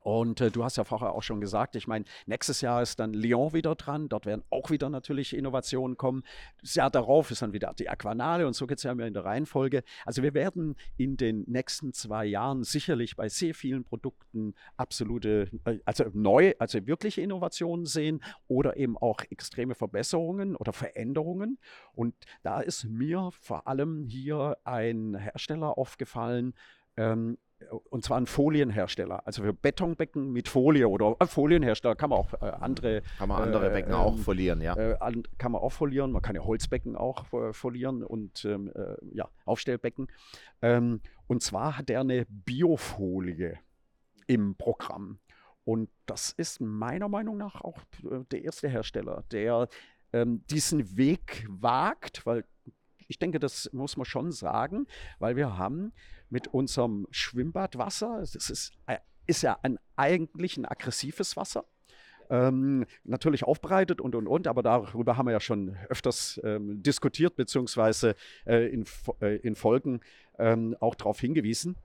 Und 0.04 0.42
äh, 0.42 0.52
du 0.52 0.64
hast 0.64 0.78
ja 0.78 0.84
vorher 0.84 1.14
auch 1.14 1.24
schon 1.24 1.40
gesagt, 1.40 1.76
ich 1.76 1.88
meine, 1.88 2.06
nächstes 2.26 2.62
Jahr 2.62 2.82
ist 2.82 3.00
dann 3.00 3.14
Lyon 3.14 3.54
wieder 3.54 3.76
dran. 3.76 4.10
Dort 4.10 4.26
werden 4.26 4.44
auch 4.50 4.70
wieder 4.70 4.90
natürlich 4.90 5.36
Innovationen 5.36 5.98
kommen. 5.98 6.24
Das 6.62 6.76
Jahr 6.76 6.92
darauf 6.92 7.32
ist 7.32 7.42
dann 7.42 7.54
wieder 7.54 7.74
die 7.78 7.90
Aquanale 7.90 8.46
und 8.46 8.54
so 8.54 8.68
geht 8.68 8.78
es 8.78 8.84
ja 8.84 8.92
immer 8.92 9.08
in 9.08 9.14
der 9.14 9.24
Reihenfolge. 9.24 9.84
Also 10.06 10.22
wir 10.22 10.34
werden 10.34 10.76
in 10.98 11.16
den 11.16 11.44
nächsten 11.48 11.94
zwei 11.94 12.26
Jahren 12.26 12.64
sicherlich 12.64 13.16
bei 13.16 13.30
sehr 13.30 13.56
vielen 13.56 13.86
Produkten 13.86 14.56
absolute, 14.76 15.50
äh, 15.64 15.80
also 15.86 16.06
neu, 16.14 16.54
also 16.60 16.86
wirkliche 16.86 17.22
Innovationen 17.22 17.86
sehen 17.86 18.22
oder 18.48 18.76
eben 18.76 18.98
auch 18.98 19.22
extreme 19.30 19.74
Verbesserungen 19.74 20.56
oder 20.58 20.74
Veränderungen. 20.74 21.60
Und 21.94 22.14
da 22.42 22.60
ist 22.60 22.84
mir 22.84 23.30
vor 23.40 23.68
allem 23.68 24.06
hier 24.08 24.58
ein 24.66 25.16
Hersteller 25.16 25.78
aufgefallen, 25.78 26.54
ähm, 26.98 27.38
und 27.90 28.04
zwar 28.04 28.20
ein 28.20 28.26
Folienhersteller, 28.26 29.26
also 29.26 29.44
für 29.44 29.54
Betonbecken 29.54 30.32
mit 30.32 30.48
Folie 30.48 30.88
oder 30.88 31.16
äh, 31.20 31.26
Folienhersteller 31.26 31.96
kann 31.96 32.10
man 32.10 32.20
auch 32.20 32.34
äh, 32.34 32.52
andere 32.60 33.02
Kann 33.18 33.30
man 33.30 33.42
andere 33.42 33.70
äh, 33.70 33.74
Becken 33.74 33.94
auch 33.94 34.16
ähm, 34.16 34.20
verlieren, 34.20 34.62
ja. 34.62 34.76
äh, 34.76 34.98
an, 35.00 35.24
kann 35.38 35.52
man 35.52 35.62
auch 35.62 35.72
folieren. 35.72 36.12
Man 36.12 36.22
kann 36.22 36.36
ja 36.36 36.44
Holzbecken 36.44 36.96
auch 36.96 37.32
äh, 37.34 37.54
folieren 37.54 38.04
und 38.04 38.46
ähm, 38.46 38.72
äh, 38.76 38.96
ja, 39.14 39.30
Aufstellbecken. 39.46 40.08
Ähm, 40.62 41.02
und 41.28 41.42
zwar 41.44 41.78
hat 41.78 41.90
er 41.90 42.02
eine 42.02 42.26
Biofolie 42.30 43.60
im 44.28 44.56
Programm. 44.56 45.20
Und 45.66 45.90
das 46.06 46.32
ist 46.32 46.60
meiner 46.60 47.08
Meinung 47.08 47.38
nach 47.38 47.62
auch 47.62 47.80
der 48.32 48.44
erste 48.44 48.68
Hersteller, 48.68 49.24
der 49.32 49.70
ähm, 50.12 50.44
diesen 50.48 50.98
Weg 50.98 51.46
wagt, 51.50 52.26
weil 52.26 52.44
ich 53.08 53.20
denke, 53.20 53.40
das 53.40 53.70
muss 53.74 53.98
man 53.98 54.06
schon 54.06 54.32
sagen, 54.32 54.88
weil 55.20 55.36
wir 55.36 55.58
haben 55.58 55.94
mit 56.34 56.48
unserem 56.48 57.08
Schwimmbadwasser, 57.12 58.18
das 58.20 58.50
ist, 58.50 58.72
äh, 58.88 58.98
ist 59.28 59.44
ja 59.44 59.60
ein, 59.62 59.78
eigentlich 59.96 60.58
ein 60.58 60.66
aggressives 60.66 61.38
Wasser, 61.38 61.64
ähm, 62.32 62.88
natürlich 63.04 63.44
aufbereitet 63.44 64.02
und 64.02 64.16
und 64.16 64.26
und, 64.26 64.48
aber 64.48 64.64
darüber 64.64 65.16
haben 65.16 65.28
wir 65.28 65.32
ja 65.32 65.40
schon 65.40 65.78
öfters 65.90 66.42
ähm, 66.44 66.82
diskutiert, 66.82 67.36
beziehungsweise 67.36 68.16
äh, 68.48 68.68
in, 68.74 68.86
äh, 69.22 69.36
in 69.38 69.56
Folgen 69.56 70.02
ähm, 70.40 70.76
auch 70.80 70.96
darauf 70.96 71.20
hingewiesen. 71.20 71.76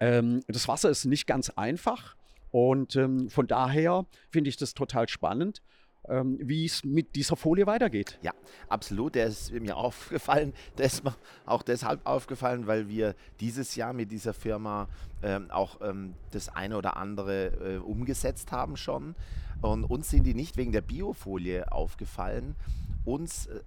Ähm, 0.00 0.42
das 0.48 0.68
Wasser 0.68 0.90
ist 0.90 1.06
nicht 1.06 1.26
ganz 1.26 1.48
einfach 1.48 2.14
und 2.50 2.94
ähm, 2.94 3.30
von 3.30 3.46
daher 3.46 4.04
finde 4.28 4.50
ich 4.50 4.58
das 4.58 4.74
total 4.74 5.08
spannend, 5.08 5.62
ähm, 6.08 6.38
wie 6.40 6.64
es 6.64 6.84
mit 6.84 7.14
dieser 7.14 7.36
Folie 7.36 7.66
weitergeht. 7.66 8.18
Ja, 8.22 8.32
absolut. 8.68 9.14
Der 9.14 9.26
ist 9.26 9.52
mir 9.52 9.76
aufgefallen. 9.76 10.52
Der 10.78 10.86
ist 10.86 11.04
mir 11.04 11.14
auch 11.44 11.62
deshalb 11.62 12.06
aufgefallen, 12.06 12.66
weil 12.66 12.88
wir 12.88 13.14
dieses 13.40 13.74
Jahr 13.76 13.92
mit 13.92 14.10
dieser 14.10 14.34
Firma 14.34 14.88
ähm, 15.22 15.50
auch 15.50 15.80
ähm, 15.80 16.14
das 16.30 16.48
eine 16.48 16.76
oder 16.76 16.96
andere 16.96 17.46
äh, 17.46 17.78
umgesetzt 17.78 18.52
haben 18.52 18.76
schon. 18.76 19.14
Und 19.62 19.84
uns 19.84 20.10
sind 20.10 20.24
die 20.24 20.34
nicht 20.34 20.56
wegen 20.56 20.72
der 20.72 20.82
Biofolie 20.82 21.70
aufgefallen. 21.72 22.56
Uns, 23.04 23.46
äh, 23.46 23.60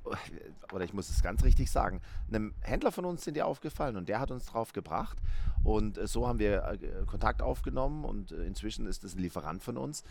oder 0.73 0.83
ich 0.83 0.93
muss 0.93 1.09
es 1.09 1.23
ganz 1.23 1.43
richtig 1.43 1.71
sagen, 1.71 2.01
einem 2.27 2.53
Händler 2.61 2.91
von 2.91 3.05
uns 3.05 3.23
sind 3.23 3.35
die 3.35 3.41
aufgefallen 3.41 3.95
und 3.95 4.09
der 4.09 4.19
hat 4.19 4.31
uns 4.31 4.45
drauf 4.45 4.73
gebracht. 4.73 5.17
Und 5.63 5.97
äh, 5.97 6.07
so 6.07 6.27
haben 6.27 6.39
wir 6.39 6.63
äh, 6.63 7.05
Kontakt 7.05 7.41
aufgenommen 7.41 8.05
und 8.05 8.31
inzwischen 8.31 8.85
ist 8.85 9.03
es 9.03 9.15
ein 9.15 9.19
Lieferant 9.19 9.63
von 9.63 9.77
uns. 9.77 10.03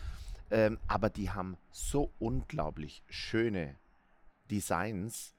Ähm, 0.51 0.79
aber 0.87 1.09
die 1.09 1.29
haben 1.29 1.57
so 1.71 2.11
unglaublich 2.19 3.03
schöne 3.07 3.75
Designs. 4.49 5.35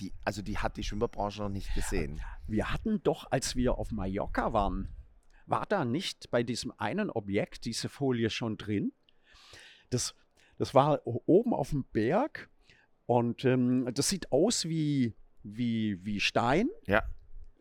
Die, 0.00 0.12
also 0.24 0.42
die 0.42 0.58
hat 0.58 0.76
die 0.76 0.82
Schwimmerbranche 0.82 1.42
noch 1.42 1.48
nicht 1.48 1.74
gesehen. 1.74 2.20
Wir 2.46 2.72
hatten 2.72 3.02
doch, 3.02 3.30
als 3.30 3.54
wir 3.54 3.78
auf 3.78 3.92
Mallorca 3.92 4.52
waren, 4.52 4.88
war 5.46 5.66
da 5.66 5.84
nicht 5.84 6.30
bei 6.30 6.42
diesem 6.42 6.72
einen 6.78 7.10
Objekt 7.10 7.64
diese 7.64 7.88
Folie 7.88 8.30
schon 8.30 8.56
drin? 8.56 8.92
Das, 9.90 10.14
das 10.58 10.74
war 10.74 11.00
oben 11.04 11.52
auf 11.52 11.70
dem 11.70 11.84
Berg 11.92 12.48
und 13.06 13.44
ähm, 13.44 13.90
das 13.92 14.08
sieht 14.08 14.32
aus 14.32 14.64
wie, 14.64 15.14
wie, 15.42 16.04
wie 16.04 16.20
Stein. 16.20 16.68
Ja. 16.86 17.02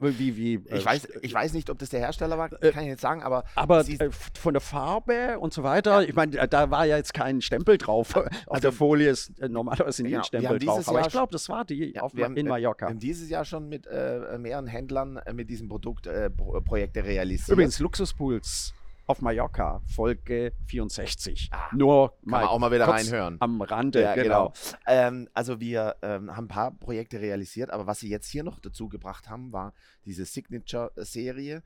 Wie, 0.01 0.37
wie, 0.37 0.53
äh, 0.69 0.77
Ich 0.77 0.85
weiß, 0.85 1.07
ich 1.21 1.33
weiß 1.33 1.53
nicht, 1.53 1.69
ob 1.69 1.77
das 1.77 1.89
der 1.89 1.99
Hersteller 1.99 2.37
war, 2.37 2.51
Äh, 2.63 2.71
kann 2.71 2.83
ich 2.83 2.89
nicht 2.89 3.01
sagen, 3.01 3.21
aber, 3.21 3.43
aber 3.55 3.83
sie- 3.83 3.99
äh, 3.99 4.09
von 4.11 4.53
der 4.53 4.61
Farbe 4.61 5.37
und 5.39 5.53
so 5.53 5.63
weiter, 5.63 6.07
ich 6.07 6.15
meine, 6.15 6.47
da 6.47 6.71
war 6.71 6.85
ja 6.85 6.95
jetzt 6.97 7.13
kein 7.13 7.41
Stempel 7.41 7.77
drauf. 7.77 8.15
Auf 8.15 8.25
also- 8.47 8.61
der 8.61 8.71
Folie 8.71 9.09
ist 9.09 9.37
äh, 9.41 9.49
normalerweise 9.49 10.03
nie 10.03 10.09
Genau, 10.09 10.21
ein 10.21 10.25
Stempel 10.25 10.59
drauf. 10.59 10.75
dieses 10.77 10.87
Aber 10.87 10.99
Jahr 10.99 11.07
ich 11.07 11.11
glaube, 11.11 11.31
das 11.33 11.49
war 11.49 11.65
die 11.65 11.93
Ja, 11.95 12.01
auf, 12.03 12.15
wir 12.15 12.25
haben, 12.25 12.37
in 12.37 12.45
äh, 12.45 12.49
Mallorca. 12.49 12.85
wir 12.85 12.91
haben 12.91 12.99
dieses 12.99 13.29
Jahr 13.29 13.43
schon 13.43 13.67
mit 13.67 13.87
äh, 13.87 14.37
mehreren 14.37 14.67
Händlern 14.67 15.17
äh, 15.17 15.33
mit 15.33 15.49
diesem 15.49 15.67
Produkt 15.67 16.07
äh, 16.07 16.29
Pro 16.29 16.61
Projekte 16.61 17.03
realisiert. 17.03 17.49
Übrigens, 17.49 17.79
Luxuspools 17.79 18.73
auf 19.09 19.21
Mallorca, 19.23 19.81
Folge 19.87 20.53
64. 20.67 21.49
Ah, 21.51 21.69
Nur 21.75 22.09
kann 22.09 22.29
man 22.29 22.43
auch 22.43 22.59
mal 22.59 22.71
wieder 22.71 22.87
reinhören. 22.87 23.37
Am 23.39 23.59
Rande, 23.59 24.03
Ja, 24.03 24.13
genau. 24.13 24.53
genau. 24.53 24.53
Ähm, 24.85 25.27
also 25.33 25.59
wir 25.59 25.95
ähm, 26.03 26.35
haben 26.35 26.45
ein 26.45 26.47
paar 26.47 26.71
Projekte 26.77 27.19
realisiert, 27.19 27.71
aber 27.71 27.87
was 27.87 28.01
sie 28.01 28.09
jetzt 28.09 28.27
hier 28.27 28.43
noch 28.43 28.59
dazu 28.59 28.87
gebracht 28.87 29.27
haben, 29.27 29.51
war 29.51 29.73
diese 30.05 30.25
Signature-Serie 30.25 31.63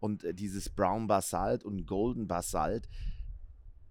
und 0.00 0.24
äh, 0.24 0.32
dieses 0.32 0.70
Brown 0.70 1.06
Basalt 1.06 1.64
und 1.64 1.86
Golden 1.86 2.28
Basalt. 2.28 2.88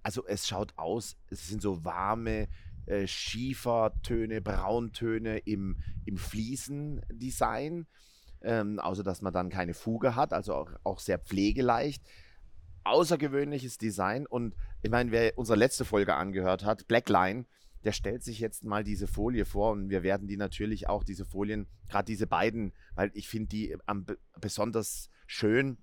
Also 0.02 0.26
es 0.26 0.48
schaut 0.48 0.74
aus, 0.76 1.16
es 1.30 1.48
sind 1.48 1.62
so 1.62 1.86
warme 1.86 2.48
äh, 2.88 3.06
Schiefertöne, 3.06 4.42
Brauntöne 4.42 5.38
im, 5.38 5.78
im 6.06 6.18
Fliesendesign. 6.18 7.86
Ähm, 8.42 8.80
außer 8.80 9.04
dass 9.04 9.22
man 9.22 9.34
dann 9.34 9.50
keine 9.50 9.74
Fuge 9.74 10.16
hat, 10.16 10.34
also 10.34 10.54
auch, 10.54 10.72
auch 10.84 11.00
sehr 11.00 11.20
pflegeleicht. 11.20 12.04
Außergewöhnliches 12.86 13.78
Design 13.78 14.26
und 14.26 14.56
ich 14.82 14.92
meine, 14.92 15.12
wer 15.12 15.38
unsere 15.38 15.58
letzte 15.58 15.86
Folge 15.86 16.16
angehört 16.16 16.64
hat, 16.64 16.88
Blackline, 16.88 17.46
der 17.84 17.92
stellt 17.92 18.24
sich 18.24 18.40
jetzt 18.40 18.64
mal 18.64 18.84
diese 18.84 19.08
Folie 19.08 19.46
vor 19.46 19.72
und 19.72 19.90
wir 19.90 20.04
werden 20.04 20.28
die 20.28 20.38
natürlich 20.38 20.88
auch, 20.90 21.04
diese 21.04 21.26
Folien, 21.26 21.68
gerade 21.90 22.06
diese 22.06 22.28
beiden, 22.28 22.74
weil 22.96 23.12
ich 23.14 23.28
finde 23.28 23.50
die 23.50 23.78
am 23.86 24.06
be- 24.06 24.18
besonders 24.40 25.10
schön, 25.28 25.78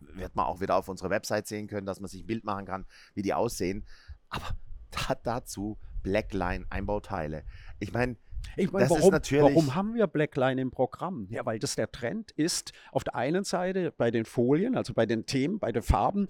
wird 0.00 0.36
man 0.36 0.46
auch 0.46 0.60
wieder 0.60 0.76
auf 0.76 0.88
unserer 0.88 1.10
Website 1.10 1.46
sehen 1.46 1.66
können, 1.66 1.86
dass 1.86 2.00
man 2.00 2.08
sich 2.08 2.22
ein 2.22 2.26
Bild 2.26 2.44
machen 2.44 2.66
kann, 2.66 2.86
wie 3.14 3.22
die 3.22 3.34
aussehen. 3.34 3.84
Aber 4.28 4.56
dazu 5.22 5.78
Blackline 6.02 6.66
Einbauteile. 6.70 7.44
Ich 7.78 7.92
meine, 7.92 8.16
Ich 8.56 8.72
meine, 8.72 8.90
warum, 8.90 9.12
warum 9.12 9.74
haben 9.74 9.94
wir 9.94 10.06
Blackline 10.06 10.60
im 10.60 10.70
Programm? 10.70 11.28
Ja, 11.30 11.46
weil 11.46 11.58
das 11.58 11.74
der 11.76 11.90
Trend 11.92 12.30
ist, 12.32 12.72
auf 12.92 13.04
der 13.04 13.14
einen 13.14 13.44
Seite 13.44 13.92
bei 13.96 14.10
den 14.10 14.24
Folien, 14.24 14.76
also 14.76 14.94
bei 14.94 15.06
den 15.06 15.26
Themen, 15.26 15.58
bei 15.58 15.70
den 15.72 15.82
Farben. 15.82 16.28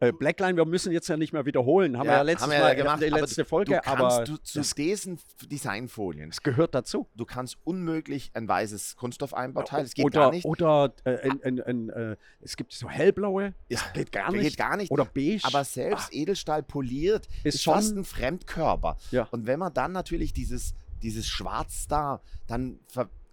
Äh, 0.00 0.12
Blackline, 0.12 0.54
wir 0.58 0.66
müssen 0.66 0.92
jetzt 0.92 1.08
ja 1.08 1.16
nicht 1.16 1.32
mehr 1.32 1.46
wiederholen, 1.46 1.96
haben 1.96 2.06
wir 2.08 2.12
ja 2.16 2.20
letztes 2.20 2.50
wir 2.50 2.58
Mal 2.58 2.68
ja 2.68 2.74
gemacht, 2.74 3.00
die 3.02 3.10
aber 3.10 3.20
letzte 3.22 3.42
du 3.44 3.48
Folge, 3.48 3.80
kannst 3.82 3.88
aber 3.88 4.24
du 4.24 4.36
zu 4.36 4.60
diesen 4.74 5.18
Designfolien, 5.50 6.28
das 6.28 6.42
gehört 6.42 6.74
dazu. 6.74 7.06
du 7.16 7.24
kannst 7.24 7.56
unmöglich 7.64 8.30
ein 8.34 8.46
weißes 8.46 8.96
Kunststoffeinbauteil, 8.96 9.84
das 9.84 9.94
geht 9.94 10.04
oder 10.04 10.20
gar 10.20 10.30
nicht. 10.32 10.44
oder 10.44 10.92
äh, 11.04 11.30
ein, 11.30 11.42
ein, 11.42 11.60
ein, 11.62 11.88
äh, 11.88 12.16
es 12.42 12.56
gibt 12.58 12.72
so 12.74 12.90
hellblaue, 12.90 13.54
das 13.70 13.80
Ja, 13.80 13.86
geht 13.94 14.12
gar 14.12 14.30
geht 14.30 14.42
nicht. 14.42 14.58
gar 14.58 14.76
nicht. 14.76 14.90
Oder 14.90 15.06
beige. 15.06 15.40
Aber 15.44 15.64
selbst 15.64 16.12
Edelstahl 16.14 16.62
poliert 16.62 17.26
Ist 17.42 17.54
ist, 17.56 17.64
fast 17.64 17.88
schon- 17.88 17.98
ein 18.00 18.04
Fremdkörper. 18.04 18.98
Ja. 19.10 19.26
Und 19.30 19.46
wenn 19.46 19.58
man 19.58 19.72
dann 19.72 19.92
natürlich 19.92 20.34
dieses, 20.34 20.74
dieses 21.02 21.26
Schwarz 21.26 21.88
da, 21.88 22.20
dann, 22.46 22.78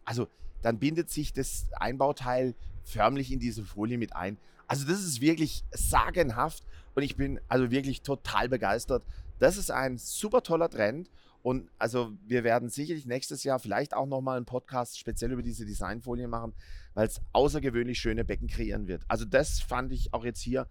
also, 0.04 0.28
dann 0.62 0.80
bindet 0.80 1.10
sich 1.10 1.34
das 1.34 1.68
Einbauteil 1.74 2.56
förmlich 2.84 3.32
in 3.32 3.40
diese 3.40 3.64
Folie 3.64 3.98
mit 3.98 4.16
ein. 4.16 4.38
Also 4.68 4.88
das 4.88 5.00
ist 5.04 5.22
wirklich 5.22 5.64
sagenhaft 5.72 6.64
und 6.96 7.04
ich 7.04 7.16
bin 7.16 7.40
also 7.48 7.70
wirklich 7.72 8.02
total 8.02 8.50
begeistert. 8.50 9.04
Das 9.40 9.58
ist 9.58 9.70
ein 9.70 9.98
super 9.98 10.42
toller 10.42 10.70
Trend 10.70 11.10
und 11.44 11.70
also 11.78 12.14
wir 12.26 12.44
werden 12.44 12.70
sicherlich 12.70 13.06
nächstes 13.06 13.44
Jahr 13.44 13.60
vielleicht 13.60 13.94
auch 13.94 14.08
nochmal 14.08 14.38
einen 14.38 14.48
Podcast 14.48 14.98
speziell 14.98 15.32
über 15.32 15.44
diese 15.44 15.66
Designfolien 15.66 16.30
machen, 16.30 16.54
weil 16.96 17.08
es 17.08 17.22
außergewöhnlich 17.34 18.00
schöne 18.00 18.26
Becken 18.26 18.48
kreieren 18.48 18.88
wird. 18.88 19.04
Also 19.08 19.26
das 19.26 19.60
fand 19.60 19.92
ich 19.92 20.14
auch 20.14 20.26
jetzt 20.26 20.42
hier 20.42 20.68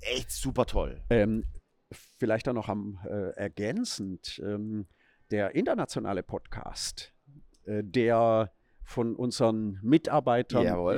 echt 0.00 0.32
super 0.32 0.66
toll. 0.66 1.00
Ähm, 1.10 1.44
vielleicht 2.18 2.48
auch 2.48 2.54
noch 2.54 2.68
am 2.68 2.98
äh, 3.04 3.30
ergänzend. 3.36 4.40
Ähm, 4.44 4.86
der 5.32 5.54
internationale 5.54 6.22
Podcast, 6.22 7.12
äh, 7.64 7.82
der 7.82 8.52
von 8.84 9.14
unseren 9.16 9.78
Mitarbeitern. 9.82 10.64
Jawohl. 10.64 10.94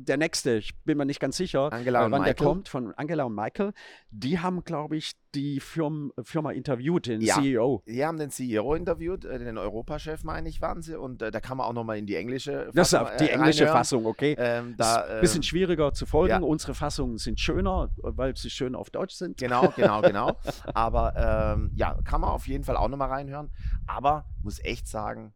Äh, 0.00 0.04
Der 0.04 0.16
nächste, 0.16 0.56
ich 0.56 0.76
bin 0.84 0.98
mir 0.98 1.04
nicht 1.06 1.20
ganz 1.20 1.36
sicher, 1.36 1.72
Angela 1.72 2.02
äh, 2.02 2.04
und 2.06 2.12
wann 2.12 2.24
der 2.24 2.34
kommt, 2.34 2.68
von 2.68 2.92
Angela 2.94 3.24
und 3.24 3.34
Michael. 3.34 3.72
Die 4.10 4.38
haben, 4.38 4.64
glaube 4.64 4.96
ich, 4.96 5.12
die 5.34 5.60
Firm, 5.60 6.12
Firma 6.22 6.50
interviewt, 6.50 7.06
den 7.06 7.20
Ja. 7.20 7.36
CEO. 7.36 7.82
Die 7.86 8.04
haben 8.04 8.18
den 8.18 8.30
CEO 8.30 8.74
interviewt, 8.74 9.24
äh, 9.24 9.38
den 9.38 9.58
Europachef, 9.58 10.24
meine 10.24 10.48
ich, 10.48 10.60
waren 10.60 10.82
sie. 10.82 10.98
Und 10.98 11.22
äh, 11.22 11.30
da 11.30 11.40
kann 11.40 11.56
man 11.56 11.66
auch 11.66 11.72
nochmal 11.72 11.98
in 11.98 12.06
die 12.06 12.16
englische 12.16 12.70
Fassung 12.72 12.74
Das 12.74 12.92
ist 13.12 13.20
die 13.20 13.24
äh, 13.24 13.34
englische 13.34 13.60
reinhören. 13.62 13.78
Fassung, 13.78 14.06
okay. 14.06 14.34
Ähm, 14.38 14.70
Ist 14.70 14.80
da, 14.80 15.04
ein 15.04 15.20
bisschen 15.20 15.40
äh, 15.40 15.44
schwieriger 15.44 15.92
zu 15.92 16.06
folgen. 16.06 16.30
ja. 16.30 16.38
Unsere 16.40 16.74
Fassungen 16.74 17.18
sind 17.18 17.38
schöner, 17.38 17.90
weil 17.98 18.36
sie 18.36 18.50
schön 18.50 18.74
auf 18.74 18.90
Deutsch 18.90 19.14
sind. 19.14 19.38
Genau, 19.38 19.72
genau, 19.76 20.00
genau. 20.02 20.36
Aber 20.74 21.14
ähm, 21.56 21.70
ja, 21.76 21.94
kann 22.02 22.20
man 22.20 22.30
auf 22.30 22.48
jeden 22.48 22.64
Fall 22.64 22.76
auch 22.76 22.88
nochmal 22.88 23.08
reinhören. 23.10 23.50
Aber 23.86 24.24
muss 24.42 24.58
echt 24.64 24.88
sagen, 24.88 25.32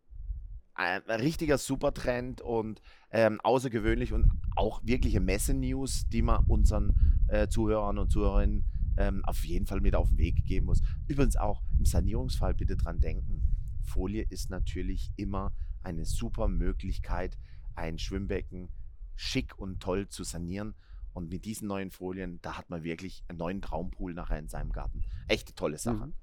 ein 0.74 1.02
richtiger 1.08 1.58
Supertrend 1.58 2.40
und 2.40 2.82
ähm, 3.10 3.40
außergewöhnlich 3.40 4.12
und 4.12 4.30
auch 4.56 4.80
wirkliche 4.84 5.20
Messe-News, 5.20 6.08
die 6.08 6.22
man 6.22 6.44
unseren 6.46 7.24
äh, 7.28 7.48
Zuhörern 7.48 7.98
und 7.98 8.10
Zuhörerinnen 8.10 8.64
ähm, 8.96 9.24
auf 9.24 9.44
jeden 9.44 9.66
Fall 9.66 9.80
mit 9.80 9.94
auf 9.94 10.08
den 10.08 10.18
Weg 10.18 10.44
geben 10.44 10.66
muss. 10.66 10.82
Übrigens 11.06 11.36
auch 11.36 11.62
im 11.78 11.84
Sanierungsfall 11.84 12.54
bitte 12.54 12.76
dran 12.76 13.00
denken. 13.00 13.42
Folie 13.82 14.24
ist 14.28 14.50
natürlich 14.50 15.12
immer 15.16 15.52
eine 15.82 16.04
super 16.04 16.48
Möglichkeit, 16.48 17.38
ein 17.74 17.98
Schwimmbecken 17.98 18.68
schick 19.16 19.56
und 19.58 19.80
toll 19.80 20.08
zu 20.08 20.24
sanieren. 20.24 20.74
Und 21.12 21.30
mit 21.30 21.44
diesen 21.44 21.68
neuen 21.68 21.92
Folien, 21.92 22.40
da 22.42 22.58
hat 22.58 22.70
man 22.70 22.82
wirklich 22.82 23.22
einen 23.28 23.38
neuen 23.38 23.62
Traumpool 23.62 24.14
nachher 24.14 24.40
in 24.40 24.48
seinem 24.48 24.72
Garten. 24.72 25.04
Echt 25.28 25.54
tolle 25.54 25.78
Sache. 25.78 26.06
Mhm. 26.06 26.14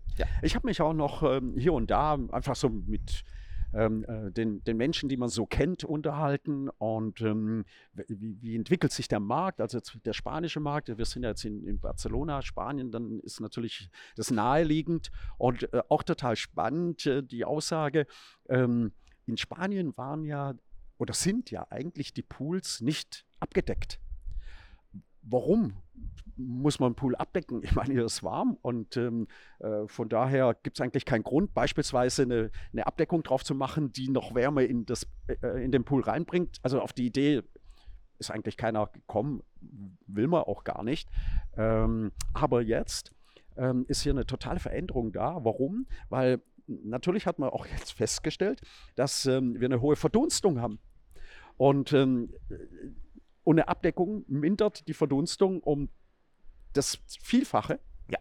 Ich 0.41 0.55
habe 0.55 0.67
mich 0.67 0.81
auch 0.81 0.93
noch 0.93 1.23
ähm, 1.23 1.55
hier 1.57 1.71
und 1.71 1.89
da 1.89 2.15
einfach 2.31 2.57
so 2.57 2.67
mit 2.67 3.23
ähm, 3.73 4.03
äh, 4.05 4.31
den, 4.31 4.63
den 4.63 4.77
Menschen, 4.77 5.09
die 5.09 5.17
man 5.17 5.29
so 5.29 5.45
kennt, 5.45 5.83
unterhalten. 5.83 6.69
Und 6.69 7.21
ähm, 7.21 7.65
wie, 7.93 8.37
wie 8.41 8.55
entwickelt 8.55 8.91
sich 8.91 9.07
der 9.07 9.19
Markt? 9.19 9.61
Also 9.61 9.79
der 10.05 10.13
spanische 10.13 10.59
Markt, 10.59 10.95
wir 10.95 11.05
sind 11.05 11.23
ja 11.23 11.29
jetzt 11.29 11.45
in, 11.45 11.63
in 11.63 11.79
Barcelona, 11.79 12.41
Spanien, 12.41 12.91
dann 12.91 13.19
ist 13.19 13.39
natürlich 13.39 13.89
das 14.15 14.31
naheliegend 14.31 15.11
und 15.37 15.71
äh, 15.73 15.81
auch 15.89 16.03
total 16.03 16.35
spannend 16.35 17.05
äh, 17.05 17.23
die 17.23 17.45
Aussage, 17.45 18.07
ähm, 18.49 18.91
in 19.25 19.37
Spanien 19.37 19.95
waren 19.97 20.25
ja 20.25 20.53
oder 20.97 21.13
sind 21.13 21.49
ja 21.51 21.65
eigentlich 21.69 22.13
die 22.13 22.21
Pools 22.21 22.81
nicht 22.81 23.25
abgedeckt. 23.39 23.99
Warum 25.23 25.73
muss 26.35 26.79
man 26.79 26.87
einen 26.87 26.95
Pool 26.95 27.15
abdecken? 27.15 27.61
Ich 27.63 27.75
meine, 27.75 27.93
hier 27.93 28.05
ist 28.05 28.23
warm 28.23 28.57
und 28.61 28.97
ähm, 28.97 29.27
äh, 29.59 29.87
von 29.87 30.09
daher 30.09 30.55
gibt 30.63 30.77
es 30.77 30.81
eigentlich 30.81 31.05
keinen 31.05 31.23
Grund, 31.23 31.53
beispielsweise 31.53 32.23
eine, 32.23 32.51
eine 32.73 32.87
Abdeckung 32.87 33.23
drauf 33.23 33.43
zu 33.43 33.53
machen, 33.53 33.91
die 33.91 34.09
noch 34.09 34.33
Wärme 34.33 34.63
in, 34.63 34.85
das, 34.85 35.07
äh, 35.27 35.63
in 35.63 35.71
den 35.71 35.83
Pool 35.83 36.01
reinbringt. 36.01 36.59
Also 36.63 36.81
auf 36.81 36.93
die 36.93 37.05
Idee 37.05 37.43
ist 38.17 38.31
eigentlich 38.31 38.57
keiner 38.57 38.87
gekommen, 38.87 39.43
will 40.07 40.27
man 40.27 40.43
auch 40.43 40.63
gar 40.63 40.83
nicht. 40.83 41.09
Ähm, 41.57 42.11
aber 42.33 42.61
jetzt 42.61 43.13
ähm, 43.57 43.85
ist 43.87 44.01
hier 44.01 44.13
eine 44.13 44.25
totale 44.25 44.59
Veränderung 44.59 45.11
da. 45.11 45.43
Warum? 45.43 45.87
Weil 46.09 46.41
natürlich 46.67 47.25
hat 47.25 47.39
man 47.39 47.49
auch 47.49 47.65
jetzt 47.65 47.93
festgestellt, 47.93 48.61
dass 48.95 49.25
ähm, 49.25 49.59
wir 49.59 49.67
eine 49.67 49.81
hohe 49.81 49.95
Verdunstung 49.95 50.61
haben. 50.61 50.79
Und 51.57 51.93
ähm, 51.93 52.33
und 53.43 53.59
eine 53.59 53.67
Abdeckung 53.67 54.25
mindert 54.27 54.87
die 54.87 54.93
Verdunstung 54.93 55.61
um 55.61 55.89
das 56.73 56.99
Vielfache. 57.21 57.79
Ja. 58.09 58.19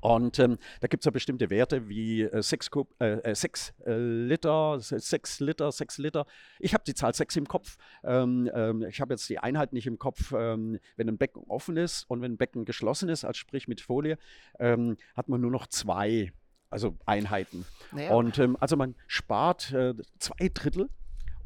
Und 0.00 0.38
ähm, 0.38 0.58
da 0.80 0.88
gibt 0.88 1.02
es 1.02 1.04
ja 1.06 1.10
bestimmte 1.10 1.50
Werte 1.50 1.88
wie 1.88 2.22
äh, 2.22 2.42
6 2.42 2.70
äh, 3.00 3.06
äh, 3.06 3.34
sechs, 3.34 3.72
äh, 3.86 3.96
Liter, 3.96 4.78
6 4.80 5.40
Liter, 5.40 5.72
6 5.72 5.98
Liter. 5.98 6.26
Ich 6.58 6.74
habe 6.74 6.84
die 6.86 6.94
Zahl 6.94 7.14
6 7.14 7.36
im 7.36 7.48
Kopf. 7.48 7.76
Ähm, 8.04 8.50
ähm, 8.52 8.82
ich 8.82 9.00
habe 9.00 9.14
jetzt 9.14 9.28
die 9.28 9.38
Einheit 9.38 9.72
nicht 9.72 9.86
im 9.86 9.98
Kopf. 9.98 10.32
Ähm, 10.36 10.78
wenn 10.96 11.08
ein 11.08 11.18
Becken 11.18 11.44
offen 11.48 11.76
ist 11.76 12.04
und 12.10 12.20
wenn 12.20 12.32
ein 12.32 12.38
Becken 12.38 12.64
geschlossen 12.64 13.08
ist, 13.08 13.24
also 13.24 13.38
sprich 13.38 13.68
mit 13.68 13.80
Folie, 13.80 14.18
ähm, 14.58 14.96
hat 15.14 15.28
man 15.28 15.40
nur 15.40 15.50
noch 15.50 15.66
zwei 15.66 16.32
also 16.70 16.96
Einheiten. 17.06 17.64
Naja, 17.92 18.14
Und 18.14 18.38
ähm, 18.38 18.56
also 18.60 18.76
man 18.76 18.94
spart 19.06 19.72
äh, 19.72 19.94
zwei 20.18 20.50
Drittel 20.52 20.90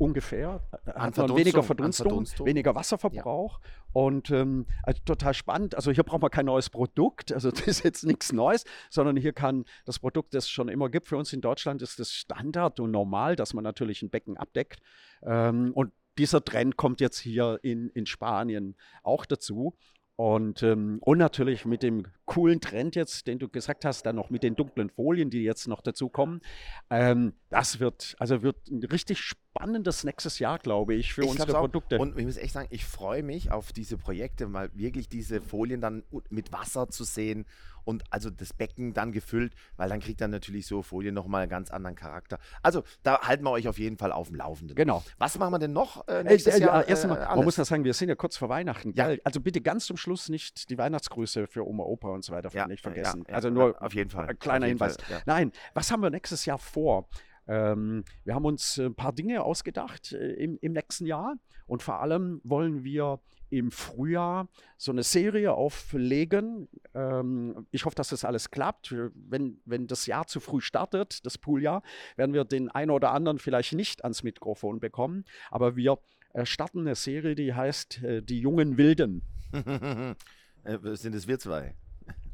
ungefähr, 0.02 0.60
äh, 0.84 0.92
hat 0.92 1.16
man 1.16 1.36
weniger 1.36 1.62
Verdunstung, 1.62 2.08
Verdunstung. 2.08 2.46
weniger 2.46 2.74
Wasserverbrauch 2.74 3.60
und 3.92 4.30
ähm, 4.30 4.66
also 4.82 5.00
total 5.04 5.32
spannend. 5.32 5.76
Also 5.76 5.92
hier 5.92 6.02
braucht 6.02 6.22
man 6.22 6.30
kein 6.30 6.46
neues 6.46 6.70
Produkt, 6.70 7.32
also 7.32 7.50
das 7.52 7.60
ist 7.68 7.84
jetzt 7.84 8.04
nichts 8.04 8.32
Neues, 8.32 8.64
sondern 8.90 9.16
hier 9.16 9.32
kann 9.32 9.64
das 9.84 10.00
Produkt, 10.00 10.34
das 10.34 10.44
es 10.44 10.50
schon 10.50 10.68
immer 10.68 10.88
gibt 10.88 11.06
für 11.06 11.16
uns 11.16 11.32
in 11.32 11.40
Deutschland, 11.40 11.82
ist 11.82 12.00
das 12.00 12.12
Standard 12.12 12.80
und 12.80 12.90
normal, 12.90 13.36
dass 13.36 13.54
man 13.54 13.62
natürlich 13.62 14.02
ein 14.02 14.10
Becken 14.10 14.36
abdeckt. 14.36 14.80
Ähm, 15.22 15.72
und 15.74 15.92
dieser 16.18 16.44
Trend 16.44 16.76
kommt 16.76 17.00
jetzt 17.00 17.18
hier 17.18 17.60
in, 17.62 17.88
in 17.90 18.06
Spanien 18.06 18.76
auch 19.02 19.24
dazu. 19.24 19.76
Und, 20.16 20.62
ähm, 20.62 20.98
und 21.00 21.18
natürlich 21.18 21.64
mit 21.64 21.82
dem 21.82 22.06
coolen 22.26 22.60
Trend 22.60 22.96
jetzt, 22.96 23.26
den 23.26 23.38
du 23.38 23.48
gesagt 23.48 23.84
hast, 23.84 24.04
dann 24.04 24.16
noch 24.16 24.28
mit 24.28 24.42
den 24.42 24.54
dunklen 24.56 24.90
Folien, 24.90 25.30
die 25.30 25.42
jetzt 25.42 25.68
noch 25.68 25.80
dazu 25.80 26.10
kommen. 26.10 26.42
Ähm, 26.90 27.32
das 27.48 27.80
wird, 27.80 28.14
also 28.18 28.42
wird 28.42 28.68
ein 28.70 28.84
richtig 28.84 29.20
spannendes 29.56 30.02
nächstes 30.04 30.38
Jahr, 30.38 30.58
glaube 30.58 30.94
ich, 30.94 31.12
für 31.12 31.22
Ich 31.22 31.28
unsere 31.30 31.46
glaub's 31.48 31.58
auch. 31.58 31.62
Produkte. 31.62 31.98
Und 31.98 32.18
ich 32.18 32.24
muss 32.24 32.36
echt 32.36 32.54
sagen, 32.54 32.68
ich 32.70 32.84
freue 32.86 33.22
mich 33.22 33.50
auf 33.50 33.72
diese 33.72 33.98
Projekte, 33.98 34.46
mal 34.48 34.70
wirklich 34.74 35.08
diese 35.08 35.40
Folien 35.40 35.80
dann 35.80 36.02
mit 36.30 36.52
Wasser 36.52 36.88
zu 36.88 37.04
sehen 37.04 37.44
und 37.84 38.04
also 38.10 38.30
das 38.30 38.52
Becken 38.52 38.94
dann 38.94 39.10
gefüllt, 39.12 39.54
weil 39.76 39.88
dann 39.88 40.00
kriegt 40.00 40.20
dann 40.20 40.30
natürlich 40.30 40.66
so 40.66 40.82
Folien 40.82 41.14
nochmal 41.14 41.42
einen 41.42 41.50
ganz 41.50 41.70
anderen 41.70 41.96
Charakter. 41.96 42.38
Also 42.62 42.84
da 43.02 43.20
halten 43.22 43.42
wir 43.44 43.50
euch 43.50 43.66
auf 43.68 43.78
jeden 43.78 43.98
Fall 43.98 44.12
auf 44.12 44.28
dem 44.28 44.36
Laufenden. 44.36 44.74
genau. 44.76 45.02
Was 45.18 45.36
machen 45.38 45.52
wir 45.52 45.58
denn 45.58 45.72
noch 45.72 46.06
äh, 46.08 46.20
Äh, 46.20 46.24
nächstes 46.24 46.54
äh, 46.54 46.60
ja, 46.60 46.66
Jahr? 46.66 46.88
erst 46.88 47.02
äh, 47.02 47.08
einmal, 47.08 47.18
man 47.20 47.28
alles? 47.28 47.44
muss 47.44 47.56
ja 47.56 47.64
sagen, 47.64 47.84
wir 47.84 47.92
sind 47.94 48.08
ja 48.08 48.14
kurz 48.14 48.36
vor 48.36 48.48
Weihnachten. 48.48 48.92
Ja. 48.96 49.10
Also 49.24 49.40
bitte 49.40 49.60
ganz 49.60 49.84
zum 49.86 49.96
Schluss 49.96 50.28
nicht 50.28 50.70
die 50.70 50.78
Weihnachtsgrüße 50.78 51.46
für 51.48 51.66
Oma, 51.66 51.82
Opa 51.84 52.08
und 52.08 52.24
so 52.24 52.32
weiter 52.32 52.50
Ja, 52.54 52.66
nicht 52.68 52.82
vergessen. 52.82 53.24
ja, 53.28 53.34
also 53.34 53.50
nur 53.50 53.80
auf 53.82 53.92
jeden 53.94 54.10
Fall. 54.10 54.28
ein 54.28 54.38
kleiner 54.38 54.66
Hinweis. 54.66 54.96
Fall. 54.96 55.22
Nein, 55.26 55.52
was 55.74 55.90
haben 55.90 56.02
wir 56.02 56.10
nächstes 56.10 56.46
Jahr 56.46 56.58
vor? 56.58 57.08
Ähm, 57.48 58.04
wir 58.24 58.34
haben 58.34 58.44
uns 58.44 58.78
äh, 58.78 58.86
ein 58.86 58.94
paar 58.94 59.12
Dinge 59.12 59.42
ausgedacht 59.42 60.12
äh, 60.12 60.32
im, 60.34 60.58
im 60.60 60.72
nächsten 60.72 61.06
Jahr 61.06 61.34
und 61.66 61.82
vor 61.82 62.00
allem 62.00 62.40
wollen 62.44 62.84
wir 62.84 63.20
im 63.50 63.70
Frühjahr 63.70 64.48
so 64.78 64.92
eine 64.92 65.02
Serie 65.02 65.52
auflegen. 65.52 66.68
Ähm, 66.94 67.66
ich 67.70 67.84
hoffe, 67.84 67.94
dass 67.94 68.08
das 68.08 68.24
alles 68.24 68.50
klappt. 68.50 68.94
Wenn, 69.14 69.60
wenn 69.66 69.86
das 69.86 70.06
Jahr 70.06 70.26
zu 70.26 70.40
früh 70.40 70.62
startet, 70.62 71.24
das 71.26 71.36
Pooljahr, 71.36 71.82
werden 72.16 72.32
wir 72.32 72.44
den 72.44 72.70
einen 72.70 72.90
oder 72.90 73.12
anderen 73.12 73.38
vielleicht 73.38 73.74
nicht 73.74 74.04
ans 74.04 74.22
Mikrofon 74.22 74.80
bekommen. 74.80 75.24
Aber 75.50 75.76
wir 75.76 75.98
äh, 76.32 76.46
starten 76.46 76.80
eine 76.80 76.94
Serie, 76.94 77.34
die 77.34 77.52
heißt 77.52 78.02
äh, 78.02 78.22
Die 78.22 78.40
jungen 78.40 78.78
Wilden. 78.78 79.22
äh, 79.52 80.78
sind 80.94 81.14
es 81.14 81.28
wir 81.28 81.38
zwei? 81.38 81.74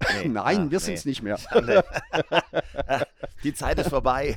Nein, 0.26 0.66
ah, 0.66 0.70
wir 0.70 0.80
sind 0.80 0.94
es 0.94 1.04
nicht 1.04 1.22
mehr. 1.22 1.38
Nee. 1.54 1.80
Die 3.44 3.54
Zeit 3.54 3.78
ist 3.78 3.90
vorbei. 3.90 4.36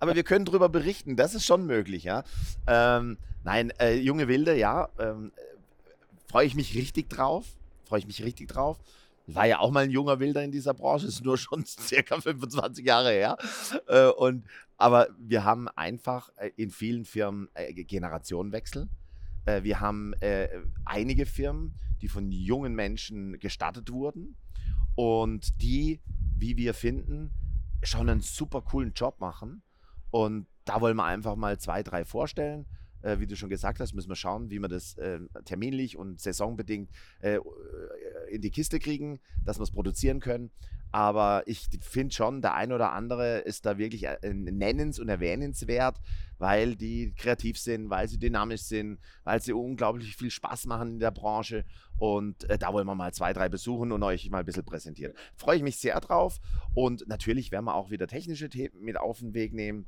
Aber 0.00 0.14
wir 0.14 0.22
können 0.22 0.44
darüber 0.44 0.68
berichten. 0.68 1.16
Das 1.16 1.34
ist 1.34 1.44
schon 1.44 1.66
möglich, 1.66 2.04
ja. 2.04 2.24
Ähm, 2.66 3.18
nein, 3.44 3.72
äh, 3.78 3.94
junge 3.94 4.28
Wilde, 4.28 4.56
ja. 4.56 4.88
Ähm, 4.98 5.32
Freue 6.28 6.46
ich 6.46 6.54
mich 6.54 6.74
richtig 6.74 7.08
drauf. 7.08 7.46
Freue 7.84 8.00
ich 8.00 8.06
mich 8.06 8.22
richtig 8.22 8.48
drauf. 8.48 8.78
War 9.26 9.46
ja 9.46 9.58
auch 9.58 9.70
mal 9.70 9.84
ein 9.84 9.90
junger 9.90 10.20
Wilder 10.20 10.44
in 10.44 10.52
dieser 10.52 10.74
Branche, 10.74 11.06
ist 11.06 11.24
nur 11.24 11.36
schon 11.38 11.64
circa 11.66 12.20
25 12.20 12.84
Jahre 12.84 13.10
her. 13.10 13.36
Äh, 13.88 14.08
und, 14.08 14.44
aber 14.76 15.08
wir 15.18 15.44
haben 15.44 15.68
einfach 15.68 16.30
äh, 16.36 16.50
in 16.56 16.70
vielen 16.70 17.04
Firmen 17.04 17.48
äh, 17.54 17.72
Generationenwechsel. 17.72 18.88
Äh, 19.46 19.62
wir 19.62 19.80
haben 19.80 20.12
äh, 20.20 20.48
einige 20.84 21.24
Firmen, 21.24 21.74
die 22.02 22.08
von 22.08 22.30
jungen 22.30 22.74
Menschen 22.74 23.38
gestartet 23.38 23.90
wurden 23.90 24.36
und 24.94 25.62
die, 25.62 26.02
wie 26.36 26.56
wir 26.56 26.74
finden, 26.74 27.30
schon 27.82 28.08
einen 28.08 28.20
super 28.20 28.62
coolen 28.62 28.92
Job 28.92 29.20
machen. 29.20 29.62
Und 30.10 30.46
da 30.64 30.80
wollen 30.80 30.96
wir 30.96 31.04
einfach 31.04 31.36
mal 31.36 31.58
zwei, 31.58 31.82
drei 31.82 32.04
vorstellen. 32.04 32.66
Äh, 33.02 33.20
wie 33.20 33.26
du 33.26 33.36
schon 33.36 33.48
gesagt 33.50 33.80
hast, 33.80 33.94
müssen 33.94 34.08
wir 34.08 34.16
schauen, 34.16 34.50
wie 34.50 34.58
wir 34.58 34.68
das 34.68 34.96
äh, 34.98 35.20
terminlich 35.44 35.96
und 35.96 36.20
saisonbedingt 36.20 36.90
äh, 37.20 37.38
in 38.30 38.40
die 38.40 38.50
Kiste 38.50 38.78
kriegen, 38.78 39.20
dass 39.44 39.58
wir 39.58 39.62
es 39.62 39.70
produzieren 39.70 40.20
können. 40.20 40.50
Aber 40.92 41.42
ich 41.46 41.68
finde 41.80 42.14
schon, 42.14 42.40
der 42.40 42.54
ein 42.54 42.72
oder 42.72 42.92
andere 42.92 43.38
ist 43.38 43.66
da 43.66 43.76
wirklich 43.76 44.04
äh, 44.04 44.18
nennens- 44.32 44.98
und 44.98 45.08
erwähnenswert, 45.08 46.00
weil 46.38 46.76
die 46.76 47.12
kreativ 47.14 47.58
sind, 47.58 47.90
weil 47.90 48.08
sie 48.08 48.18
dynamisch 48.18 48.62
sind, 48.62 48.98
weil 49.24 49.42
sie 49.42 49.52
unglaublich 49.52 50.16
viel 50.16 50.30
Spaß 50.30 50.66
machen 50.66 50.92
in 50.92 50.98
der 50.98 51.10
Branche. 51.10 51.64
Und 51.98 52.48
äh, 52.48 52.58
da 52.58 52.72
wollen 52.72 52.86
wir 52.86 52.94
mal 52.94 53.12
zwei, 53.12 53.32
drei 53.32 53.48
besuchen 53.48 53.92
und 53.92 54.02
euch 54.02 54.30
mal 54.30 54.38
ein 54.38 54.46
bisschen 54.46 54.64
präsentieren. 54.64 55.12
Freue 55.36 55.56
ich 55.56 55.62
mich 55.62 55.76
sehr 55.76 56.00
drauf. 56.00 56.38
Und 56.74 57.06
natürlich 57.08 57.52
werden 57.52 57.64
wir 57.64 57.74
auch 57.74 57.90
wieder 57.90 58.06
technische 58.06 58.48
Themen 58.48 58.80
mit 58.80 58.96
auf 58.96 59.18
den 59.18 59.34
Weg 59.34 59.52
nehmen. 59.52 59.86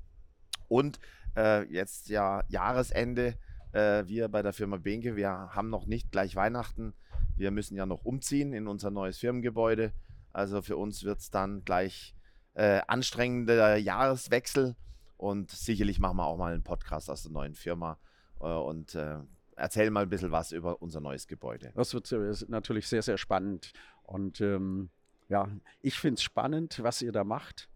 Und 0.69 0.99
äh, 1.37 1.65
jetzt 1.73 2.09
ja 2.09 2.43
Jahresende. 2.49 3.39
Äh, 3.73 4.07
wir 4.07 4.29
bei 4.29 4.43
der 4.43 4.53
Firma 4.53 4.79
Benke, 4.79 5.17
wir 5.17 5.31
haben 5.31 5.71
noch 5.71 5.87
nicht 5.87 6.11
gleich 6.11 6.37
Weihnachten. 6.37 6.95
Wir 7.37 7.51
müssen 7.51 7.77
ja 7.77 7.87
noch 7.87 8.05
umziehen 8.05 8.53
in 8.53 8.67
unser 8.67 8.91
neues 8.91 9.19
Firmengebäude. 9.19 9.93
Also 10.33 10.63
für 10.63 10.77
uns 10.77 11.05
wird 11.05 11.19
es 11.19 11.31
dann 11.31 11.65
gleich 11.65 12.15
äh, 12.55 12.81
anstrengender 12.87 13.77
Jahreswechsel 13.77 14.77
und 15.17 15.51
sicherlich 15.51 15.99
machen 15.99 16.17
wir 16.17 16.27
auch 16.27 16.37
mal 16.37 16.53
einen 16.53 16.63
Podcast 16.63 17.11
aus 17.11 17.23
der 17.23 17.33
neuen 17.33 17.55
Firma 17.55 17.99
äh, 18.41 18.45
und 18.45 18.95
äh, 18.95 19.19
erzählen 19.57 19.93
mal 19.93 20.05
ein 20.05 20.09
bisschen 20.09 20.31
was 20.31 20.53
über 20.53 20.81
unser 20.81 21.01
neues 21.01 21.27
Gebäude. 21.27 21.73
Das 21.75 21.93
wird 21.93 22.11
natürlich 22.49 22.87
sehr, 22.87 23.03
sehr 23.03 23.19
spannend. 23.19 23.73
Und 24.05 24.41
ähm, 24.41 24.91
ja, 25.29 25.49
ich 25.83 25.99
finde 25.99 26.15
es 26.15 26.23
spannend, 26.23 26.83
was 26.83 27.03
ihr 27.03 27.13
da 27.13 27.25
macht. 27.25 27.69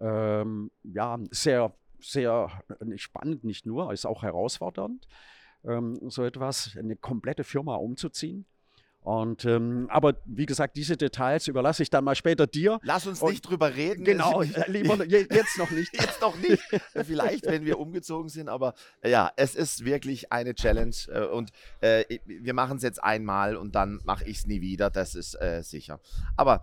Ähm, 0.00 0.70
ja, 0.82 1.18
sehr, 1.30 1.74
sehr 2.00 2.50
spannend, 2.96 3.44
nicht 3.44 3.66
nur, 3.66 3.92
ist 3.92 4.06
auch 4.06 4.22
herausfordernd, 4.22 5.06
ähm, 5.64 5.98
so 6.08 6.24
etwas, 6.24 6.76
eine 6.76 6.96
komplette 6.96 7.44
Firma 7.44 7.76
umzuziehen. 7.76 8.46
Und, 9.08 9.46
ähm, 9.46 9.86
aber 9.90 10.16
wie 10.26 10.44
gesagt, 10.44 10.76
diese 10.76 10.98
Details 10.98 11.48
überlasse 11.48 11.82
ich 11.82 11.88
dann 11.88 12.04
mal 12.04 12.14
später 12.14 12.46
dir. 12.46 12.78
Lass 12.82 13.06
uns 13.06 13.22
Und- 13.22 13.30
nicht 13.30 13.40
drüber 13.40 13.74
reden. 13.74 14.04
Genau, 14.04 14.42
lieber 14.66 15.02
je- 15.08 15.26
jetzt 15.30 15.56
noch 15.56 15.70
nicht. 15.70 15.94
Jetzt 15.98 16.20
noch 16.20 16.36
nicht. 16.36 16.62
Vielleicht, 17.06 17.46
wenn 17.46 17.64
wir 17.64 17.78
umgezogen 17.78 18.28
sind, 18.28 18.50
aber 18.50 18.74
äh, 19.00 19.10
ja, 19.10 19.32
es 19.36 19.54
ist 19.54 19.86
wirklich 19.86 20.30
eine 20.30 20.54
Challenge 20.54 20.94
äh, 21.08 21.24
und 21.24 21.52
äh, 21.80 22.04
wir 22.26 22.52
machen 22.52 22.76
es 22.76 22.82
jetzt 22.82 23.02
einmal 23.02 23.56
und 23.56 23.74
dann 23.74 24.00
mache 24.04 24.24
ich 24.24 24.38
es 24.40 24.46
nie 24.46 24.60
wieder, 24.60 24.90
das 24.90 25.14
ist 25.14 25.40
äh, 25.40 25.62
sicher. 25.62 26.00
Aber 26.36 26.62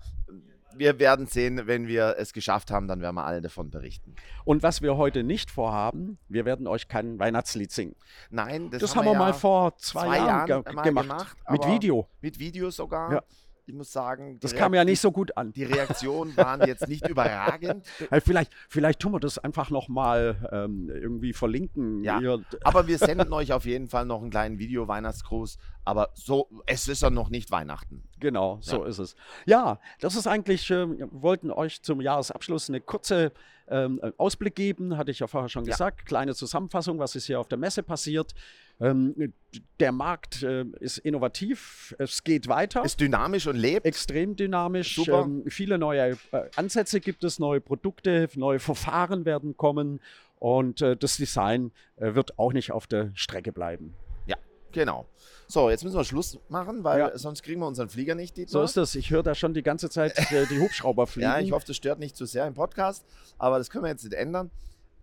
wir 0.78 1.00
werden 1.00 1.26
sehen, 1.26 1.68
wenn 1.68 1.88
wir 1.88 2.16
es 2.18 2.34
geschafft 2.34 2.72
haben, 2.72 2.88
dann 2.88 3.02
werden 3.02 3.16
wir 3.16 3.26
alle 3.26 3.42
davon 3.42 3.70
berichten. 3.70 4.16
Und 4.44 4.64
was 4.64 4.82
wir 4.82 4.98
heute 4.98 5.24
nicht 5.24 5.52
vorhaben, 5.52 6.18
wir 6.28 6.46
werden 6.46 6.68
euch 6.68 6.88
kein 6.88 7.20
Weihnachtslied 7.20 7.72
singen. 7.72 7.96
Nein, 8.30 8.70
das, 8.72 8.82
Das, 8.82 8.96
haben 8.96 9.06
wir 9.06 9.14
ja 9.14 9.20
mal 9.20 9.34
vor 9.34 9.78
zwei, 9.78 10.06
zwei 10.06 10.18
Jahren, 10.18 10.48
Jahren 10.48 10.64
gemacht. 10.64 10.86
gemacht, 10.86 11.38
mit 11.50 11.66
Video. 11.68 12.08
mit 12.22 12.40
Video 12.40 12.70
sogar. 12.70 13.12
Ja. 13.12 13.24
Ich 13.68 13.74
muss 13.74 13.92
sagen, 13.92 14.40
Das 14.42 14.54
kam 14.54 14.74
ja 14.76 14.84
nicht 14.86 15.00
so 15.00 15.12
gut 15.12 15.36
an. 15.38 15.52
Die 15.52 15.64
Reaktionen 15.64 16.38
waren 16.38 16.62
jetzt 16.68 16.88
nicht 16.88 17.08
überragend. 17.10 17.86
Vielleicht, 18.24 18.54
vielleicht 18.70 19.00
tun 19.00 19.12
wir 19.14 19.20
das 19.20 19.40
einfach 19.40 19.72
nochmal 19.72 20.48
ähm, 20.52 20.90
irgendwie 20.94 21.34
verlinken. 21.34 22.04
Ja. 22.04 22.20
Aber 22.64 22.86
wir 22.88 22.98
senden 23.00 23.34
euch 23.34 23.54
auf 23.54 23.66
jeden 23.66 23.88
Fall 23.88 24.06
noch 24.06 24.22
einen 24.22 24.30
kleinen 24.30 24.60
Video-Weihnachtsgruß. 24.60 25.58
Aber 25.84 26.10
so, 26.14 26.48
es 26.68 26.88
ist 26.88 27.02
ja 27.02 27.10
noch 27.10 27.30
nicht 27.30 27.50
Weihnachten. 27.52 28.04
Genau, 28.20 28.60
so 28.62 28.84
Ja. 28.84 28.88
ist 28.90 29.00
es. 29.00 29.16
Ja, 29.46 29.80
das 30.00 30.16
ist 30.16 30.28
eigentlich, 30.28 30.70
äh, 30.70 30.88
wir 30.88 31.08
wollten 31.12 31.50
euch 31.52 31.82
zum 31.82 32.02
Jahresabschluss 32.02 32.70
eine 32.70 32.82
kurze 32.82 33.32
ähm, 33.68 34.00
äh, 34.04 34.12
Ausblick 34.18 34.56
geben, 34.56 34.98
hatte 34.98 35.12
ich 35.12 35.20
ja 35.20 35.28
vorher 35.28 35.50
schon 35.50 35.66
Ja. 35.66 35.72
gesagt. 35.72 36.06
Kleine 36.06 36.36
Zusammenfassung, 36.36 37.00
was 37.00 37.16
ist 37.16 37.26
hier 37.26 37.40
auf 37.40 37.48
der 37.48 37.58
Messe 37.58 37.84
passiert. 37.84 38.34
Ähm, 38.80 39.34
der 39.80 39.92
Markt 39.94 40.44
äh, 40.44 40.66
ist 40.82 40.98
innovativ, 40.98 41.96
es 41.98 42.24
geht 42.24 42.48
weiter. 42.50 42.84
Ist 42.84 43.00
dynamisch 43.00 43.48
und 43.48 43.56
lebt. 43.56 43.86
extrem 43.86 44.36
dynamisch. 44.36 44.96
Super. 44.96 45.22
Ähm, 45.24 45.44
viele 45.48 45.78
neue 45.78 46.18
äh, 46.32 46.42
Ansätze 46.58 47.00
gibt 47.00 47.24
es, 47.24 47.40
neue 47.40 47.62
Produkte, 47.62 48.28
neue 48.36 48.60
Verfahren 48.60 49.24
werden 49.26 49.56
kommen 49.56 50.02
und 50.40 50.82
äh, 50.82 50.98
das 50.98 51.16
Design 51.18 51.72
äh, 51.96 52.14
wird 52.16 52.38
auch 52.38 52.52
nicht 52.52 52.72
auf 52.74 52.86
der 52.86 53.12
Strecke 53.16 53.52
bleiben. 53.54 53.94
Genau. 54.76 55.08
So, 55.48 55.70
jetzt 55.70 55.84
müssen 55.84 55.96
wir 55.98 56.04
Schluss 56.04 56.38
machen, 56.50 56.84
weil 56.84 57.00
Ja. 57.00 57.18
sonst 57.18 57.44
kriegen 57.44 57.62
wir 57.62 57.68
unseren 57.68 57.90
Flieger 57.90 58.14
nicht. 58.16 58.36
So 58.36 58.42
Dietmar. 58.44 58.64
ist 58.66 58.78
das. 58.78 58.96
Ich 58.96 59.10
höre 59.10 59.24
da 59.24 59.34
schon 59.36 59.54
die 59.54 59.64
ganze 59.64 59.90
Zeit 59.90 60.18
äh, 60.32 60.46
die 60.48 60.60
Hubschrauber 60.60 61.08
fliegen. 61.08 61.26
Ja, 61.30 61.40
ich 61.40 61.52
hoffe, 61.52 61.66
das 61.68 61.76
stört 61.78 62.00
nicht 62.00 62.16
zu 62.16 62.26
sehr 62.26 62.46
im 62.48 62.54
Podcast, 62.54 63.06
aber 63.38 63.58
das 63.58 63.70
können 63.70 63.84
wir 63.86 63.90
jetzt 63.90 64.04
nicht 64.04 64.14
ändern. 64.14 64.52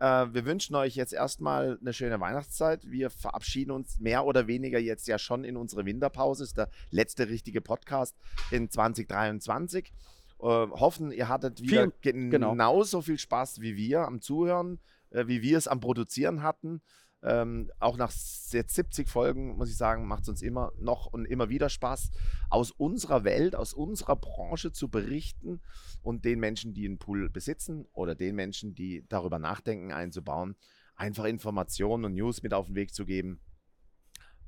Äh, 0.00 0.26
wir 0.32 0.44
wünschen 0.44 0.74
euch 0.74 0.96
jetzt 0.96 1.12
erstmal 1.12 1.78
eine 1.80 1.92
schöne 1.92 2.18
Weihnachtszeit. 2.20 2.80
Wir 2.90 3.08
verabschieden 3.10 3.70
uns 3.70 3.98
mehr 4.00 4.24
oder 4.26 4.46
weniger 4.48 4.78
jetzt 4.78 5.06
ja 5.08 5.18
schon 5.18 5.44
in 5.44 5.56
unsere 5.56 5.84
Winterpause. 5.86 6.42
Ist 6.44 6.58
der 6.58 6.68
letzte 6.90 7.28
richtige 7.28 7.60
Podcast 7.60 8.16
in 8.50 8.68
2023. 8.68 9.92
Äh, 10.40 10.44
hoffen, 10.44 11.12
ihr 11.12 11.28
hattet 11.28 11.62
wieder 11.62 11.88
genau. 12.00 12.50
genauso 12.50 13.00
viel 13.00 13.18
Spaß 13.18 13.60
wie 13.60 13.76
wir 13.76 14.00
am 14.02 14.20
Zuhören, 14.20 14.80
äh, 15.10 15.26
wie 15.28 15.40
wir 15.40 15.56
es 15.56 15.68
am 15.68 15.78
Produzieren 15.80 16.42
hatten. 16.42 16.82
Ähm, 17.24 17.70
auch 17.78 17.96
nach 17.96 18.12
jetzt 18.50 18.74
70 18.74 19.08
Folgen, 19.08 19.56
muss 19.56 19.70
ich 19.70 19.76
sagen, 19.76 20.08
macht 20.08 20.22
es 20.22 20.28
uns 20.28 20.42
immer 20.42 20.72
noch 20.78 21.06
und 21.06 21.24
immer 21.24 21.48
wieder 21.48 21.68
Spaß, 21.68 22.10
aus 22.50 22.72
unserer 22.72 23.22
Welt, 23.22 23.54
aus 23.54 23.72
unserer 23.72 24.16
Branche 24.16 24.72
zu 24.72 24.88
berichten 24.88 25.60
und 26.02 26.24
den 26.24 26.40
Menschen, 26.40 26.74
die 26.74 26.84
einen 26.84 26.98
Pool 26.98 27.30
besitzen 27.30 27.86
oder 27.92 28.16
den 28.16 28.34
Menschen, 28.34 28.74
die 28.74 29.06
darüber 29.08 29.38
nachdenken, 29.38 29.92
einzubauen, 29.92 30.56
einfach 30.96 31.24
Informationen 31.24 32.04
und 32.04 32.14
News 32.14 32.42
mit 32.42 32.54
auf 32.54 32.66
den 32.66 32.74
Weg 32.74 32.92
zu 32.92 33.04
geben. 33.04 33.40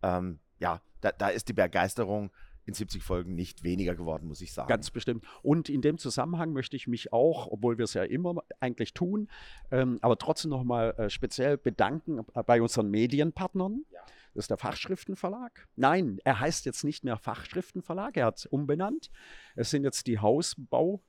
Ähm, 0.03 0.41
ja, 0.59 0.83
da, 1.01 1.13
da 1.13 1.29
ist 1.29 1.49
die 1.49 1.53
Begeisterung 1.53 2.33
in 2.67 2.75
70 2.75 3.03
Folgen 3.03 3.35
nicht 3.35 3.63
weniger 3.63 3.95
geworden, 3.95 4.27
muss 4.27 4.41
ich 4.41 4.53
sagen. 4.53 4.69
Ganz 4.69 4.91
bestimmt. 4.91 5.25
Und 5.43 5.69
in 5.69 5.83
dem 5.83 5.99
Zusammenhang 5.99 6.53
möchte 6.53 6.77
ich 6.77 6.87
mich 6.87 7.13
auch, 7.13 7.47
obwohl 7.51 7.79
wir 7.79 7.85
es 7.85 7.95
ja 7.95 8.05
immer 8.05 8.43
eigentlich 8.61 8.95
tun, 8.95 9.29
ähm, 9.71 9.99
aber 10.01 10.19
trotzdem 10.19 10.51
nochmal 10.51 10.95
äh, 10.97 11.11
speziell 11.11 11.59
bedanken 11.59 12.25
bei 12.47 12.63
unseren 12.63 12.91
Medienpartnern. 12.91 13.85
Ja. 13.91 14.01
Das 14.35 14.45
ist 14.45 14.51
der 14.51 14.59
Fachschriftenverlag. 14.59 15.69
Nein, 15.77 16.19
er 16.25 16.41
heißt 16.41 16.67
jetzt 16.67 16.83
nicht 16.83 17.05
mehr 17.05 17.17
Fachschriftenverlag, 17.17 18.17
er 18.17 18.27
hat 18.27 18.39
es 18.39 18.47
umbenannt. 18.47 19.11
Es 19.55 19.71
sind 19.71 19.85
jetzt 19.85 20.09
die 20.09 20.19
Hausbauhelden. 20.19 21.03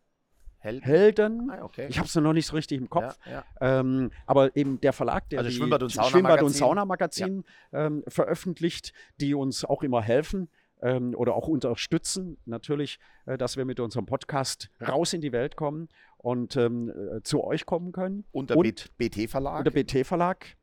Held. 0.59 1.19
Ah, 1.19 1.59
okay. 1.61 1.87
Ich 1.89 1.97
habe 1.97 2.07
es 2.07 2.15
noch 2.15 2.33
nicht 2.33 2.47
so 2.47 2.55
richtig 2.55 2.79
im 2.79 2.89
Kopf. 2.89 3.17
Ja, 3.25 3.43
ja. 3.61 3.79
Ähm, 3.79 4.11
aber 4.25 4.55
eben 4.55 4.79
der 4.81 4.93
Verlag, 4.93 5.29
der 5.29 5.39
Also 5.39 5.49
die 5.49 5.55
Schwimmbad- 5.55 5.83
und 5.83 5.89
Saunamagazin. 5.89 6.49
Saunamagazin 6.49 7.43
ähm, 7.71 8.03
veröffentlicht, 8.07 8.93
die 9.19 9.35
uns 9.35 9.63
auch 9.63 9.83
immer 9.83 10.01
helfen 10.01 10.49
ähm, 10.81 11.13
oder 11.15 11.35
auch 11.35 11.47
unterstützen, 11.47 12.37
natürlich, 12.45 12.99
äh, 13.25 13.37
dass 13.37 13.57
wir 13.57 13.65
mit 13.65 13.79
unserem 13.79 14.05
Podcast 14.05 14.69
raus 14.85 15.13
in 15.13 15.21
die 15.21 15.31
Welt 15.31 15.55
kommen 15.55 15.89
und 16.17 16.55
ähm, 16.57 16.89
äh, 16.89 17.21
zu 17.23 17.43
euch 17.43 17.65
kommen 17.65 17.91
können. 17.91 18.25
Und 18.31 18.49
der 18.49 18.57
Und- 18.57 18.97
BT-Verlag. 18.97 19.59
Und 19.59 19.63
der 19.65 19.83
BT-Verlag, 19.83 20.57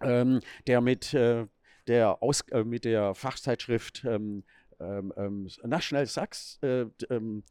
ähm, 0.00 0.40
der 0.66 0.80
mit 0.80 1.14
äh, 1.14 1.46
der, 1.86 2.22
Aus 2.22 2.40
äh, 2.50 2.64
mit 2.64 2.84
der 2.84 3.14
Fachzeitschrift 3.14 4.04
ähm, 4.04 4.44
ähm, 4.80 5.12
ähm, 5.16 5.48
na 5.64 5.80
schnell 5.80 6.06
sag's, 6.06 6.58
äh, 6.62 6.86
ähm, 7.10 7.42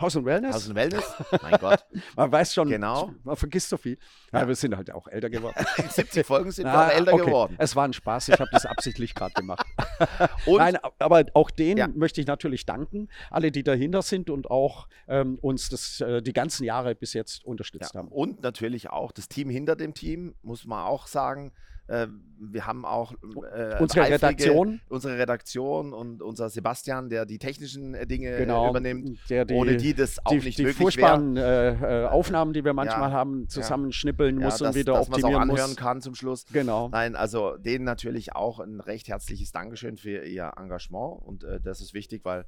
Haus 0.00 0.14
und 0.16 0.24
Wellness. 0.24 0.54
House 0.54 0.66
and 0.68 0.76
Wellness. 0.76 1.04
mein 1.42 1.58
Gott. 1.60 1.84
man 2.16 2.30
weiß 2.30 2.54
schon, 2.54 2.68
Genau. 2.68 3.12
man 3.24 3.36
vergisst 3.36 3.68
so 3.68 3.76
viel. 3.76 3.98
Ja, 4.32 4.40
Ja. 4.42 4.48
wir 4.48 4.54
sind 4.54 4.76
halt 4.76 4.92
auch 4.92 5.08
älter 5.08 5.28
geworden. 5.30 5.56
In 5.78 5.88
70 5.88 6.24
Folgen 6.26 6.50
sind 6.52 6.66
wir 6.66 6.92
älter 6.92 7.14
okay. 7.14 7.24
geworden. 7.24 7.56
Es 7.58 7.74
war 7.74 7.84
ein 7.84 7.92
Spaß, 7.92 8.28
ich 8.28 8.38
habe 8.38 8.50
das 8.52 8.64
absichtlich 8.66 9.14
gerade 9.14 9.34
gemacht. 9.34 9.66
Und 10.46 10.58
Nein, 10.58 10.78
aber 10.98 11.24
auch 11.34 11.50
denen 11.50 11.78
Ja. 11.78 11.88
möchte 11.88 12.20
ich 12.20 12.26
natürlich 12.26 12.64
danken, 12.66 13.08
alle, 13.30 13.50
die 13.50 13.62
dahinter 13.64 14.02
sind 14.02 14.30
und 14.30 14.50
auch 14.50 14.88
ähm, 15.08 15.38
uns 15.40 15.68
das, 15.68 16.00
äh, 16.00 16.22
die 16.22 16.32
ganzen 16.32 16.64
Jahre 16.64 16.94
bis 16.94 17.12
jetzt 17.12 17.44
unterstützt 17.44 17.94
haben. 17.94 18.08
und 18.08 18.42
natürlich 18.42 18.90
auch 18.90 19.12
das 19.12 19.28
Team 19.28 19.50
hinter 19.50 19.74
dem 19.76 19.94
Team, 19.94 20.34
muss 20.42 20.64
man 20.64 20.84
auch 20.86 21.06
sagen. 21.06 21.52
Äh, 21.88 22.06
wir 22.40 22.66
haben 22.66 22.84
auch 22.84 23.12
äh, 23.12 23.76
Unsere 23.80 24.02
eifrige- 24.02 24.14
Redaktion, 24.14 24.80
unsere 24.88 25.18
Redaktion 25.18 25.92
und 25.92 26.22
unser 26.22 26.50
Sebastian, 26.50 27.08
der 27.08 27.26
die 27.26 27.38
technischen 27.38 27.94
äh, 27.94 28.06
Dinge 28.06 28.28
äh, 28.30 28.38
genau, 28.38 28.70
übernimmt, 28.70 29.18
die, 29.28 29.54
ohne 29.54 29.76
die 29.76 29.94
das 29.94 30.24
auch 30.24 30.30
die, 30.30 30.36
nicht 30.38 30.58
die 30.58 30.62
möglich 30.64 30.78
wäre. 30.78 31.08
furchtbaren 31.16 31.36
äh, 31.36 32.04
äh, 32.04 32.06
Aufnahmen, 32.06 32.52
die 32.52 32.64
wir 32.64 32.74
manchmal 32.74 33.10
haben, 33.10 33.48
zusammenschnippeln 33.48 34.38
Ja, 34.38 34.44
muss 34.44 34.58
dass, 34.58 34.68
und 34.68 34.74
wieder 34.80 34.92
dass 34.92 35.06
es 35.06 35.08
auch 35.08 35.16
optimieren 35.16 35.42
anhören 35.50 35.70
muss. 35.70 35.76
kann 35.76 36.00
zum 36.02 36.14
Schluss. 36.14 36.44
Genau. 36.52 36.88
Nein, 36.90 37.16
also 37.16 37.56
denen 37.56 37.84
natürlich 37.84 38.36
auch 38.36 38.60
ein 38.60 38.80
recht 38.80 39.08
herzliches 39.08 39.50
Dankeschön 39.50 39.96
für 39.96 40.24
ihr 40.24 40.52
Engagement 40.56 41.20
und 41.22 41.42
äh, 41.44 41.58
das 41.60 41.80
ist 41.80 41.94
wichtig, 41.94 42.24
weil 42.24 42.44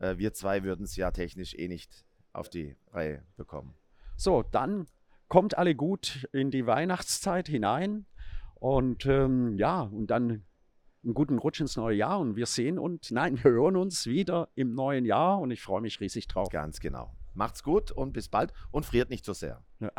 äh, 0.00 0.16
wir 0.16 0.32
zwei 0.32 0.64
würden 0.64 0.84
es 0.84 0.96
ja 0.96 1.10
technisch 1.10 1.54
eh 1.54 1.68
nicht 1.68 2.04
auf 2.32 2.48
die 2.48 2.74
Reihe 2.92 3.22
bekommen. 3.36 3.74
So, 4.16 4.42
dann 4.50 4.86
kommt 5.28 5.56
alle 5.58 5.74
gut 5.74 6.26
in 6.32 6.50
die 6.50 6.66
Weihnachtszeit 6.66 7.46
hinein 7.48 8.06
und 8.60 9.06
ähm, 9.06 9.56
ja, 9.58 9.82
und 9.82 10.08
dann 10.08 10.44
einen 11.04 11.14
guten 11.14 11.38
Rutsch 11.38 11.60
ins 11.60 11.76
neue 11.76 11.96
Jahr 11.96 12.18
und 12.18 12.36
wir 12.36 12.46
sehen 12.46 12.78
und 12.78 13.10
nein, 13.10 13.42
wir 13.42 13.52
hören 13.52 13.76
uns 13.76 14.06
wieder 14.06 14.48
im 14.54 14.74
neuen 14.74 15.04
Jahr 15.04 15.38
und 15.40 15.50
ich 15.50 15.62
freue 15.62 15.80
mich 15.80 16.00
riesig 16.00 16.28
drauf. 16.28 16.48
Ganz 16.50 16.80
genau. 16.80 17.14
Macht's 17.34 17.62
gut 17.62 17.92
und 17.92 18.12
bis 18.12 18.28
bald 18.28 18.52
und 18.70 18.84
friert 18.84 19.10
nicht 19.10 19.24
so 19.24 19.32
sehr. 19.32 19.62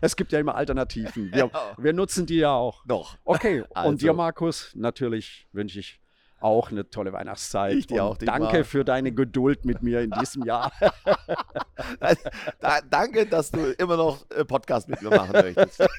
Es 0.00 0.14
gibt 0.14 0.30
ja 0.30 0.38
immer 0.38 0.54
Alternativen. 0.54 1.32
Wir, 1.32 1.50
wir 1.78 1.92
nutzen 1.92 2.26
die 2.26 2.36
ja 2.36 2.52
auch. 2.52 2.84
Doch. 2.86 3.16
Okay, 3.24 3.64
Also. 3.74 3.88
und 3.88 4.02
dir, 4.02 4.12
Markus, 4.12 4.72
natürlich 4.76 5.48
wünsche 5.50 5.80
ich 5.80 6.00
auch 6.44 6.70
eine 6.70 6.88
tolle 6.90 7.12
Weihnachtszeit. 7.12 7.74
Ich 7.74 7.86
dir 7.86 8.04
auch, 8.04 8.18
danke 8.18 8.64
für 8.64 8.84
deine 8.84 9.12
Geduld 9.12 9.64
mit 9.64 9.82
mir 9.82 10.02
in 10.02 10.10
diesem 10.10 10.44
Jahr. 10.44 10.70
da, 12.60 12.80
danke, 12.88 13.26
dass 13.26 13.50
du 13.50 13.72
immer 13.72 13.96
noch 13.96 14.30
äh, 14.30 14.44
Podcast 14.44 14.88
mit 14.88 15.00
mir 15.02 15.10
machen 15.10 15.32
möchtest. 15.32 15.82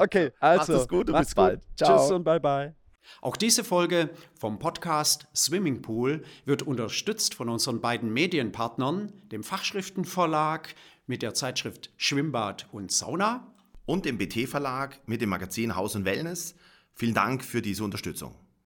Okay, 0.00 0.30
also. 0.38 0.74
es 0.74 0.86
gut 0.86 1.08
und 1.08 1.14
macht's 1.14 1.30
bis 1.30 1.34
bald. 1.34 1.60
Gut. 1.60 1.76
Ciao. 1.76 1.98
Tschüss 1.98 2.12
und 2.12 2.22
bye 2.22 2.38
bye. 2.38 2.72
Auch 3.20 3.36
diese 3.36 3.64
Folge 3.64 4.10
vom 4.38 4.60
Podcast 4.60 5.26
Swimming 5.34 5.82
Pool 5.82 6.22
wird 6.44 6.62
unterstützt 6.62 7.34
von 7.34 7.48
unseren 7.48 7.80
beiden 7.80 8.12
Medienpartnern, 8.12 9.12
dem 9.32 9.42
Fachschriftenverlag 9.42 10.72
mit 11.08 11.22
der 11.22 11.34
Zeitschrift 11.34 11.90
Schwimmbad 11.96 12.68
und 12.70 12.92
Sauna 12.92 13.52
Und 13.86 14.04
dem 14.04 14.18
BT-Verlag 14.18 15.00
mit 15.06 15.20
dem 15.20 15.30
Magazin 15.30 15.74
Haus 15.74 15.96
und 15.96 16.04
Wellness. 16.04 16.54
Vielen 16.94 17.14
Dank 17.14 17.42
für 17.42 17.60
diese 17.60 17.82
Unterstützung. 17.82 18.36